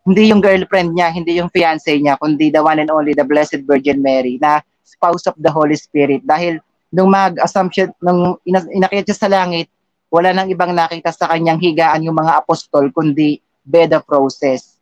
[0.08, 3.68] hindi yung girlfriend niya, hindi yung fiance niya, kundi the one and only, the Blessed
[3.68, 6.24] Virgin Mary, na spouse of the Holy Spirit.
[6.24, 6.64] Dahil
[6.95, 9.68] nung mag-assumption, nung inakit siya sa langit,
[10.08, 14.76] wala nang ibang nakita sa kanyang higaan yung mga apostol, kundi beda process.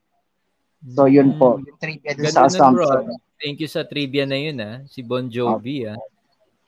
[0.93, 1.65] So yun po, Hmm.
[1.65, 3.01] yung trivia dun sa assumption.
[3.09, 4.75] Bro, Thank you sa trivia na yun ah.
[4.85, 5.97] Si Bon Jovi ah.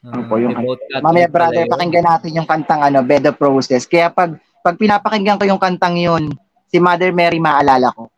[0.08, 3.86] Ano po yung Catholic Mamaya brother, pakinggan natin yung kantang ano, Beda Process.
[3.90, 6.32] Kaya pag pag pinapakinggan ko yung kantang yun,
[6.68, 8.12] si Mother Mary maalala ko.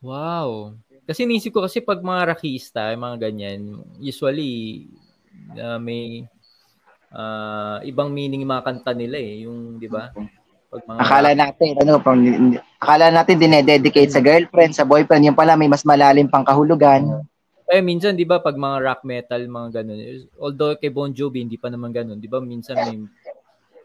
[0.00, 0.74] Wow.
[1.08, 4.84] Kasi nisip ko kasi pag mga rakista, mga ganyan, usually
[5.56, 6.28] uh, may
[7.12, 10.12] uh, ibang meaning yung mga kanta nila eh, yung 'di ba?
[10.68, 12.20] Pag mga Akala natin, ano, pang,
[12.76, 17.24] akala natin dinededicate sa girlfriend, sa boyfriend, yung pala may mas malalim pang kahulugan.
[17.68, 20.00] eh minsan 'di ba pag mga rock metal mga ganun,
[20.40, 22.40] although kay Bon Jovi hindi pa naman ganun, 'di ba?
[22.40, 22.96] Minsan may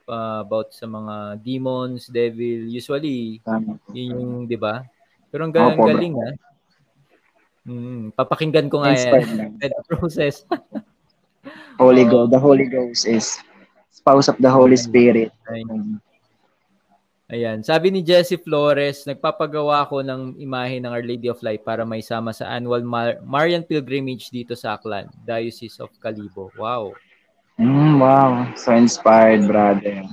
[0.08, 3.44] uh, about sa mga demons, devil, usually
[3.92, 4.88] yun yung 'di ba?
[5.28, 6.36] Pero ang galing, Opo, galing ah.
[7.64, 9.56] Mm, papakinggan ko nga yan.
[9.64, 10.44] That process.
[11.80, 12.04] Holy.
[12.12, 13.40] Ghost, the Holy Ghost is
[13.88, 15.32] spouse of the Holy Spirit.
[15.48, 16.04] Ayun.
[17.34, 17.66] Ayan.
[17.66, 22.06] Sabi ni Jessie Flores, nagpapagawa ako ng imahe ng Our Lady of Light para may
[22.06, 26.54] sama sa annual Mar- Marian Pilgrimage dito sa Aklan, Diocese of Calibo.
[26.54, 26.94] Wow.
[27.58, 30.06] Mm, wow, so inspired, brother.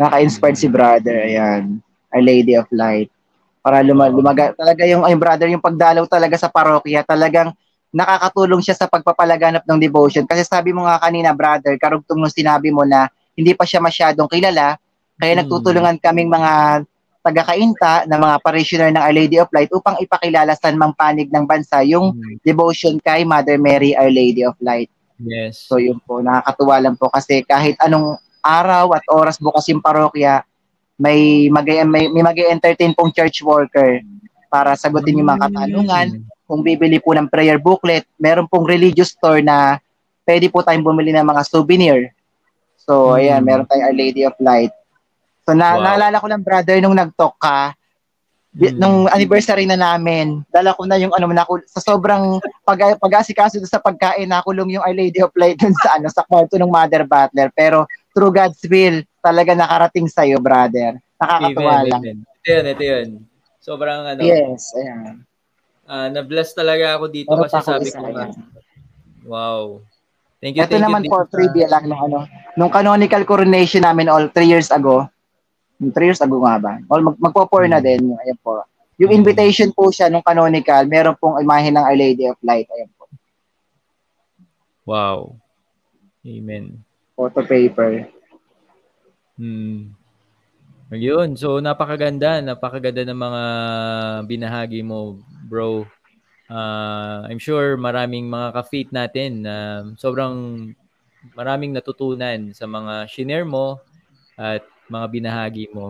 [0.00, 1.76] Naka-inspired si brother, ayan.
[2.08, 3.12] Our Lady of Light.
[3.60, 7.52] Para luma- lumaga, talaga yung, ay brother, yung pagdalaw talaga sa parokya, talagang
[7.92, 10.24] nakakatulong siya sa pagpapalaganap ng devotion.
[10.24, 14.32] Kasi sabi mo nga kanina, brother, karugtong nung sinabi mo na hindi pa siya masyadong
[14.32, 14.80] kilala,
[15.22, 15.46] kaya Hmm.
[15.46, 16.82] nagtutulungan kaming mga
[17.22, 21.86] taga-kainta na mga parishioner ng Our Lady of Light upang ipakilala sa panig ng bansa
[21.86, 24.90] yung Mm, devotion kay Mother Mary, Our Lady of Light.
[25.22, 25.62] Yes.
[25.62, 30.42] So yun po, nakakatuwa lang po kasi kahit anong araw at oras bukas yung parokya,
[30.98, 34.02] may mag may, may mag-entertain pong church worker
[34.50, 36.06] para sagutin yung mga katanungan.
[36.18, 36.26] Mm.
[36.42, 39.78] Kung bibili po ng prayer booklet, meron pong religious store na
[40.26, 42.10] pwede po tayong bumili ng mga souvenir.
[42.82, 43.18] So, Mm.
[43.22, 44.74] ayan, meron tayong Our Lady of Light.
[45.42, 45.82] So, na, Wow.
[45.84, 47.74] naalala ko lang, brother, nung nag-talk ka,
[48.52, 48.76] Mm.
[48.76, 53.80] nung anniversary na namin, dala ko na yung ano, naku, sa sobrang pag, pag-asikaso sa
[53.80, 57.48] pagkain, nakulong yung Our Lady of Light dun sa, ano, sa kwarto ng Mother Butler.
[57.56, 61.00] Pero through God's will, talaga nakarating sa'yo, brother.
[61.16, 62.02] Nakakatuwa Amen, lang.
[62.04, 62.18] amen.
[62.20, 63.08] Ito yun, ito yun.
[63.56, 65.24] Sobrang ano, Yes, ayan.
[65.88, 68.30] ah, na-bless talaga ako dito Meron kasi sabi ko ayan.
[69.24, 69.80] wow.
[70.38, 71.10] Thank you, Ito thank naman you.
[71.10, 72.18] for sa- trivia lang nung ano,
[72.52, 75.06] nung canonical coronation namin all three years ago,
[75.82, 76.72] yung three years ago nga ba?
[76.86, 77.84] All mag, magpo-pour na Mm.
[77.84, 78.62] din, ayan po.
[79.02, 79.18] Yung Mm.
[79.18, 83.10] invitation po siya nung canonical, meron pong imahe ng Our Lady of Light, ayan po.
[84.86, 85.42] Wow.
[86.22, 86.78] Amen.
[87.18, 88.06] Photo paper.
[89.34, 89.90] Hmm.
[90.92, 91.34] Ayun.
[91.34, 92.38] So, napakaganda.
[92.44, 93.42] Napakaganda ng mga
[94.28, 95.18] binahagi mo,
[95.48, 95.88] bro.
[96.52, 100.68] Ah, I'm sure maraming mga ka-faith natin na sobrang
[101.32, 103.80] maraming natutunan sa mga shinare mo
[104.36, 104.60] at
[104.92, 105.88] mga binahagi mo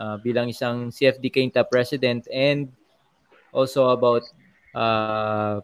[0.00, 2.72] ah, bilang isang CFD Kainta president and
[3.52, 4.24] also about
[4.72, 5.60] uh,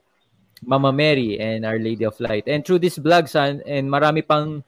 [0.61, 2.45] Mama Mary and Our Lady of Light.
[2.45, 4.61] And through this vlog, san, and marami pang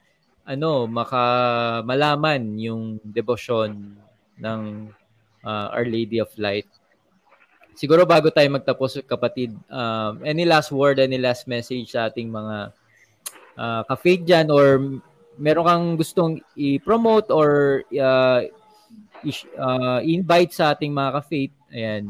[0.49, 1.85] ano, maka
[2.57, 3.95] yung devotion
[4.41, 4.61] ng
[5.45, 6.67] uh, Our Lady of Light.
[7.77, 12.75] Siguro bago tayo magtapos, kapatid, um, any last word, any last message sa ating mga
[13.57, 15.01] uh, ka-faith dyan or
[15.41, 18.45] meron kang gustong i-promote or uh,
[19.25, 22.05] i- uh, invite sa ating mga ka-faith, ayan.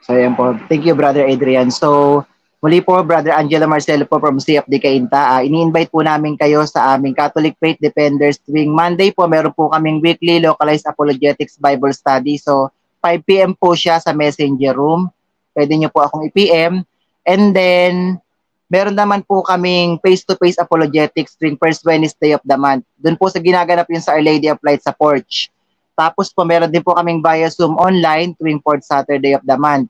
[0.00, 0.54] So, ayan po.
[0.70, 1.72] Thank you, Brother Adrian.
[1.74, 2.22] So,
[2.60, 5.36] muli po, Brother Angela Marcelo po from CFD Cainta.
[5.36, 9.26] Uh, ini-invite po namin kayo sa aming Catholic Faith Defenders tuwing Monday po.
[9.26, 12.36] Meron po kaming weekly localized apologetics Bible study.
[12.38, 13.52] So, 5 p.m.
[13.52, 15.12] po siya sa messenger room.
[15.52, 16.84] Pwede nyo po akong i-PM.
[17.24, 18.20] And then,
[18.68, 22.84] meron naman po kaming face-to-face apologetics tuwing first Wednesday of the month.
[23.00, 25.52] Doon po sa ginaganap yun sa Our Lady of Light sa porch.
[25.94, 29.86] Tapos po, meron din po kaming via Zoom online tuwing fourth Saturday of the month.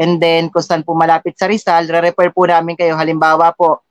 [0.00, 2.96] And then, kung saan po malapit sa Rizal, re-refer po namin kayo.
[2.96, 3.84] Halimbawa po,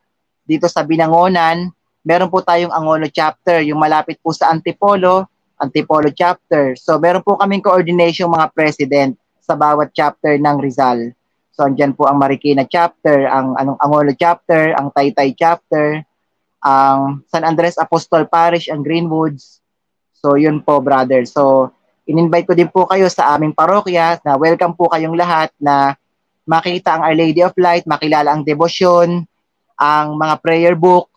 [0.48, 1.70] dito sa Binangonan,
[2.02, 6.74] meron po tayong Angono chapter, yung malapit po sa Antipolo, Antipolo chapter.
[6.80, 9.14] So, meron po kaming coordination mga president
[9.44, 11.14] sa bawat chapter ng Rizal.
[11.60, 16.00] So, andyan po ang Marikina chapter, ang anong Angono chapter, ang Taytay chapter,
[16.64, 19.60] ang San Andres Apostol Parish, ang Greenwoods.
[20.16, 21.28] So, yun po, brother.
[21.28, 21.76] So,
[22.08, 26.00] in-invite ko din po kayo sa aming parokya na welcome po kayong lahat na
[26.48, 29.28] makita ang Our Lady of Light, makilala ang debosyon,
[29.76, 31.12] ang mga prayer book.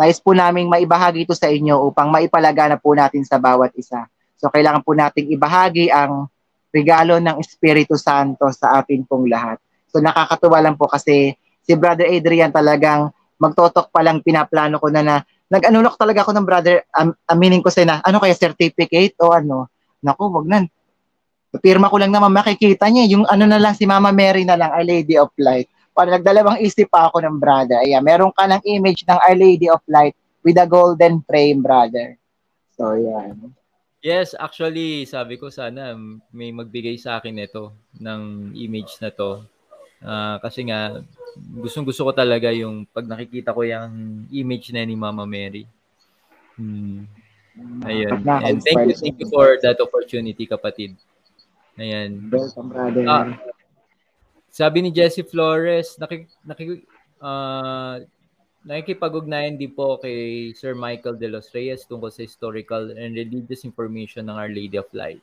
[0.00, 4.08] Nais po naming maibahagi ito sa inyo upang maipalaganap po natin sa bawat isa.
[4.40, 6.32] So kailangan po nating ibahagi ang
[6.72, 9.60] regalo ng Espiritu Santo sa atin pong lahat.
[9.94, 15.02] So nakakatuwa lang po kasi si Brother Adrian talagang magtotok pa lang pinaplano ko na
[15.06, 15.16] na
[15.54, 19.70] nag-anunok talaga ako ng brother, um, aminin ko sa na, ano kaya certificate o ano?
[20.02, 20.66] Naku, wag na.
[21.62, 24.74] Pirma ko lang naman makikita niya, yung ano na lang si Mama Mary na lang,
[24.74, 25.70] Our Lady of Light.
[25.94, 27.78] Para nagdalawang isip pa ako ng brother.
[27.86, 32.18] Ayan, meron ka ng image ng Our Lady of Light with a golden frame, brother.
[32.74, 33.54] So, yan.
[34.02, 35.94] Yes, actually, sabi ko sana
[36.34, 37.70] may magbigay sa akin ito
[38.02, 39.46] ng image na to.
[40.04, 41.00] Uh, kasi nga,
[41.56, 45.64] gustong gusto ko talaga yung pag nakikita ko yung image na ni Mama Mary.
[46.60, 47.08] Hmm.
[47.88, 48.20] Ayun.
[48.28, 50.94] And thank you, thank you for that opportunity, kapatid.
[51.80, 52.30] Ayan.
[52.30, 53.04] Welcome, brother.
[53.08, 53.34] Ah,
[54.52, 56.86] sabi ni Jesse Flores, nakik, nakik,
[57.18, 58.04] uh,
[58.64, 64.24] Nakikipag-ugnayan din po kay Sir Michael De Los Reyes tungkol sa historical and religious information
[64.24, 65.20] ng Our Lady of Light.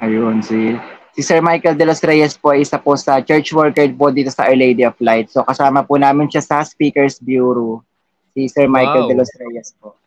[0.00, 0.78] Ayun, si,
[1.12, 4.48] si Sir Michael De Los Reyes po isa po sa church worker po dito sa
[4.48, 5.28] Our Lady of Light.
[5.28, 7.84] So kasama po namin siya sa Speakers Bureau,
[8.32, 9.10] si Sir Michael wow.
[9.12, 9.98] De Los Reyes po.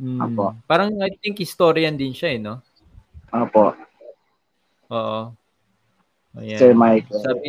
[0.00, 0.22] Hmm.
[0.22, 0.56] Apo.
[0.64, 2.64] Parang I think historian din siya eh, no?
[3.34, 3.76] Opo.
[4.90, 5.22] Oo.
[6.38, 6.58] Ayan.
[6.58, 7.20] Sir Michael.
[7.20, 7.46] Sabi,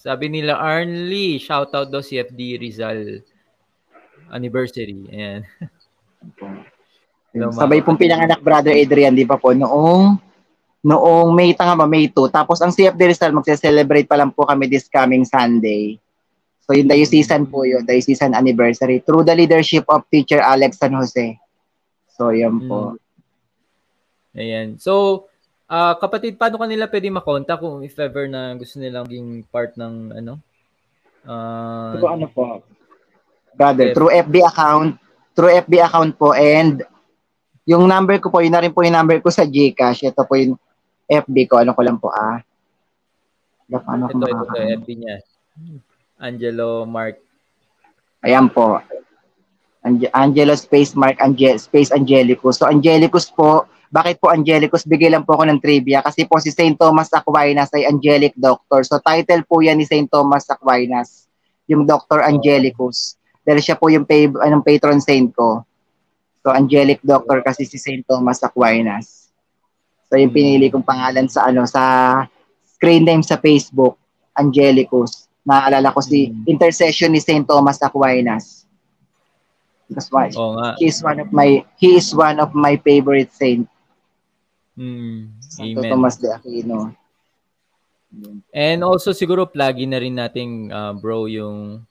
[0.00, 3.24] sabi nila, Arnley, shout out daw si FD Rizal
[4.30, 5.06] anniversary.
[5.10, 5.42] Ayan.
[6.38, 10.29] so, Sabay pong pinanganak brother Adrian, di ba po, noong
[10.80, 12.32] noong May tanga ba, May 2.
[12.32, 16.00] Tapos ang CFD Rizal, magse-celebrate pa lang po kami this coming Sunday.
[16.64, 21.36] So yung diocesan po yun, diocesan anniversary through the leadership of teacher Alex San Jose.
[22.14, 22.94] So yan po.
[22.94, 24.38] Hmm.
[24.38, 24.68] Ayan.
[24.78, 25.26] So
[25.70, 30.10] Uh, kapatid, paano kanila pwede makonta kung if ever na gusto nilang maging part ng
[30.18, 30.42] ano?
[31.22, 32.66] Uh, through ano po?
[33.54, 34.98] Brother, F- through FB account,
[35.38, 36.82] through FB account po and
[37.70, 40.10] yung number ko po, yun na rin po yung number ko sa GCash.
[40.10, 40.58] Ito po yung
[41.10, 41.58] FB ko.
[41.58, 42.38] Ano ko lang po ah.
[43.66, 45.18] Paano ito, ito, ito, FB niya.
[46.22, 47.18] Angelo Mark.
[48.22, 48.78] Ayan po.
[49.82, 52.62] Ange- Angelo Space Mark Ange- Space Angelicus.
[52.62, 54.86] So Angelicus po, bakit po Angelicus?
[54.86, 56.78] Bigay lang po ako ng trivia kasi po si St.
[56.78, 58.86] Thomas Aquinas ay angelic doctor.
[58.86, 60.06] So title po yan ni St.
[60.06, 61.26] Thomas Aquinas,
[61.66, 62.22] yung Dr.
[62.22, 63.18] Angelicus.
[63.42, 65.66] Dahil siya po yung pay, anong patron saint ko.
[66.46, 68.06] So angelic doctor kasi si St.
[68.06, 69.19] Thomas Aquinas.
[70.10, 72.26] So yung pinili kong pangalan sa ano sa
[72.66, 73.94] screen name sa Facebook,
[74.34, 75.30] Angelicus.
[75.46, 76.50] Naalala ko si hmm.
[76.50, 77.46] intercession ni St.
[77.46, 78.66] Thomas Aquinas.
[79.90, 80.78] That's why oh, nga.
[80.78, 83.66] he is one of my he is one of my favorite saint.
[84.78, 85.90] Mm, Santo Amen.
[85.90, 86.94] Tomas de Aquino.
[88.54, 91.86] And also siguro plug na rin nating uh, bro yung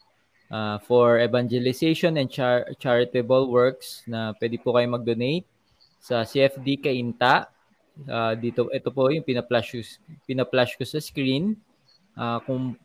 [0.47, 5.47] uh, for evangelization and char- charitable works na pwede po kayo mag-donate
[5.99, 7.51] sa CFD Kainta.
[8.07, 11.57] Uh, dito ito po yung pina-flash pina-flash ko sa screen.
[12.15, 12.75] Uh, kung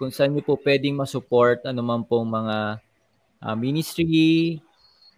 [0.00, 2.80] kung saan niyo po pwedeng ma-support anuman pong mga
[3.42, 4.58] uh, ministry,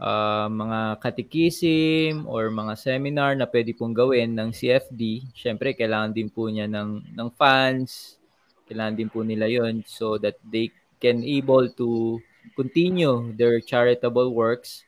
[0.00, 6.28] uh, mga katikisim or mga seminar na pwede pong gawin ng CFD, syempre kailangan din
[6.28, 8.20] po niya ng, ng funds,
[8.66, 12.20] kailangan din po nila yon so that they can able to
[12.56, 14.84] continue their charitable works.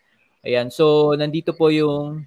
[0.46, 2.24] Ayan, so nandito po yung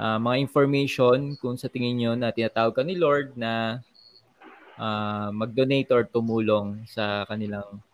[0.00, 3.84] uh, mga information kung sa tingin nyo na tinatawag ka ni Lord na
[4.80, 7.84] uh, mag-donate or tumulong sa kanilang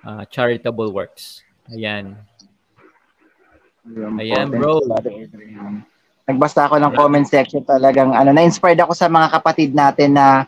[0.00, 1.44] uh, charitable works.
[1.68, 2.16] Ayan.
[4.16, 4.80] Ayan, bro.
[6.24, 10.46] Nagbasta ako ng comment section talagang ano na-inspired ako sa mga kapatid natin na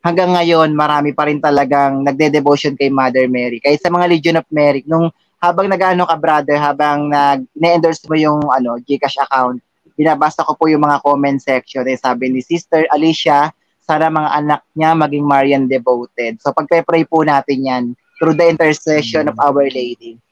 [0.00, 3.58] hanggang ngayon marami pa rin talagang nagde-devotion kay Mother Mary.
[3.58, 5.10] Kahit sa mga Legion of Mary, nung
[5.42, 9.58] habang nag-ano ka brother, habang nag endorse mo yung ano, GCash account,
[9.94, 11.86] binabasa ko po yung mga comment section.
[11.86, 16.38] Eh, sabi ni Sister Alicia, sana mga anak niya maging Marian devoted.
[16.38, 17.84] So pagpe-pray po natin yan
[18.16, 19.40] through the intercession mm-hmm.
[19.40, 20.22] of Our Lady.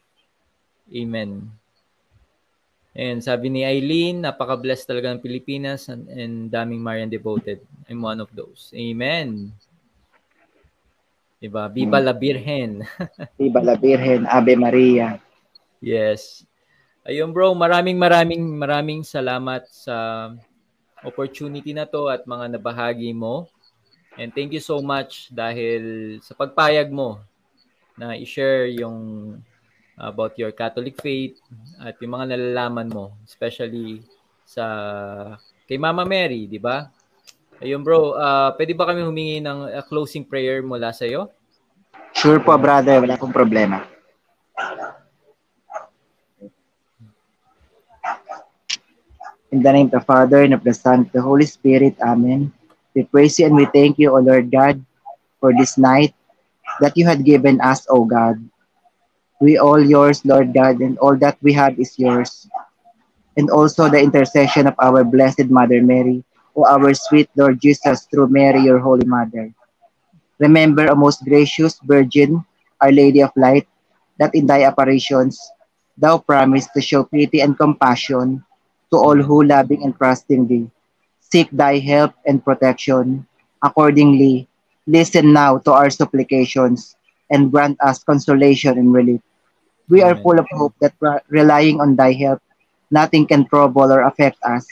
[0.91, 1.51] Amen.
[2.91, 7.63] And sabi ni Eileen, napaka-blessed talaga ng Pilipinas and, and daming Marian devoted.
[7.87, 8.75] I'm one of those.
[8.75, 9.55] Amen.
[11.41, 11.73] Diba?
[11.73, 12.07] Viva hmm.
[12.07, 12.71] la Virgen.
[13.41, 15.17] Viva la Virgen, Ave Maria.
[15.81, 16.45] Yes.
[17.11, 20.31] Ayun bro, maraming maraming maraming salamat sa
[21.03, 23.51] opportunity na to at mga nabahagi mo.
[24.15, 25.83] And thank you so much dahil
[26.23, 27.19] sa pagpayag mo
[27.99, 29.35] na i-share yung
[29.99, 31.35] about your Catholic faith
[31.83, 34.07] at yung mga nalalaman mo, especially
[34.47, 34.65] sa
[35.67, 36.87] kay Mama Mary, di ba?
[37.59, 41.27] Ayun bro, uh, pwede ba kami humingi ng uh, closing prayer mula sa iyo?
[42.15, 43.83] Sure po brother, wala pong problema.
[49.51, 51.99] In the name of the Father, and of the Son, and of the Holy Spirit.
[52.01, 52.53] Amen.
[52.95, 54.79] We praise you and we thank you, O Lord God,
[55.41, 56.15] for this night
[56.81, 58.39] that you had given us, O God.
[59.41, 62.47] We all yours, Lord God, and all that we have is yours.
[63.37, 66.23] And also the intercession of our Blessed Mother Mary,
[66.55, 69.51] O our sweet Lord Jesus, through Mary, your Holy Mother.
[70.39, 72.45] Remember, O most gracious Virgin,
[72.81, 73.67] Our Lady of Light,
[74.19, 75.41] that in thy apparitions,
[75.99, 78.45] thou promised to show pity and compassion
[78.91, 80.71] to all who loving and trusting thee
[81.21, 83.27] seek thy help and protection.
[83.63, 84.49] Accordingly,
[84.87, 86.97] listen now to our supplications
[87.31, 89.21] and grant us consolation and relief.
[89.89, 90.95] We are full of hope that
[91.29, 92.41] relying on thy help,
[92.91, 94.67] nothing can trouble or affect us,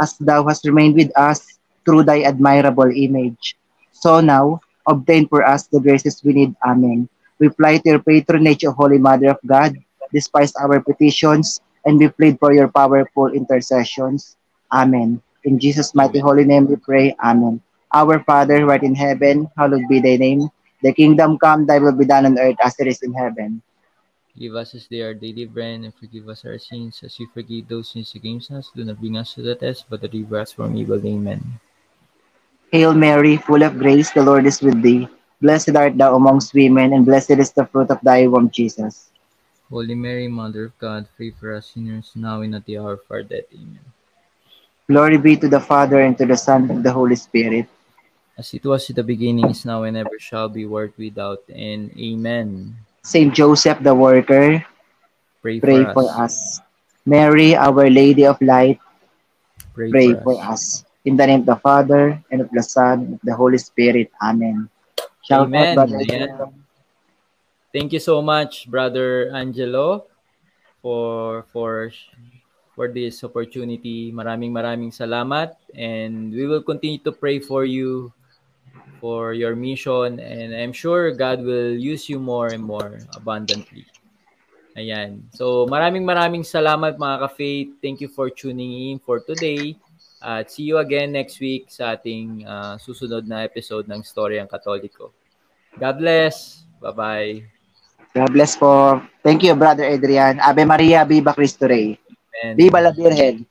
[0.00, 3.56] as thou hast remained with us through thy admirable image.
[3.92, 6.54] So now, obtain for us the graces we need.
[6.64, 7.08] Amen.
[7.38, 9.76] We to your patronage, O Holy Mother of God,
[10.12, 14.36] despise our petitions, and we plead for your powerful intercessions.
[14.70, 15.20] Amen.
[15.44, 17.14] In Jesus' mighty holy name we pray.
[17.22, 17.60] Amen.
[17.92, 20.48] Our Father who art in heaven, hallowed be thy name.
[20.82, 23.62] The kingdom come, thy will be done on earth as it is in heaven.
[24.32, 27.68] Give us this day our daily bread, and forgive us our sins, as we forgive
[27.68, 28.72] those sins against us.
[28.74, 30.96] Do not bring us to the test, but deliver us from evil.
[31.04, 31.60] Amen.
[32.72, 35.06] Hail Mary, full of grace, the Lord is with thee.
[35.44, 39.11] Blessed art thou amongst women, and blessed is the fruit of thy womb, Jesus.
[39.72, 43.08] Holy Mary, Mother of God, pray for us sinners, now and at the hour of
[43.08, 43.48] our death.
[43.56, 43.80] Amen.
[44.84, 47.64] Glory be to the Father, and to the Son, and the Holy Spirit.
[48.36, 51.88] As it was in the beginning, is now, and ever shall be, world without end.
[51.96, 52.76] Amen.
[53.00, 54.60] Saint Joseph the Worker,
[55.40, 56.20] Pray, pray for, for us.
[56.20, 56.60] us.
[57.08, 58.76] Mary, Our Lady of Light,
[59.72, 60.84] Pray, pray for, us.
[60.84, 60.84] us.
[61.08, 64.12] In the name of the Father, and of the Son, and of the Holy Spirit.
[64.20, 64.68] Amen.
[65.24, 65.80] Shout Amen.
[65.80, 66.52] out, Brother.
[67.72, 70.04] Thank you so much, Brother Angelo,
[70.84, 71.88] for for
[72.76, 74.12] for this opportunity.
[74.12, 78.12] Maraming maraming salamat and we will continue to pray for you
[79.00, 83.88] for your mission and I'm sure God will use you more and more abundantly.
[84.76, 85.24] Ayan.
[85.32, 87.80] So maraming maraming salamat mga ka-faith.
[87.80, 89.80] Thank you for tuning in for today.
[90.20, 95.12] At see you again next week sa ating ah, susunod na episode ng Storyang Katoliko.
[95.76, 96.68] God bless.
[96.78, 97.61] Bye-bye.
[98.12, 99.00] God bless po.
[99.24, 100.36] Thank you, Brother Adrian.
[100.36, 101.96] Ave Maria, Viva Cristo Rey.
[102.44, 102.56] Amen.
[102.60, 103.48] Viva la Virgen.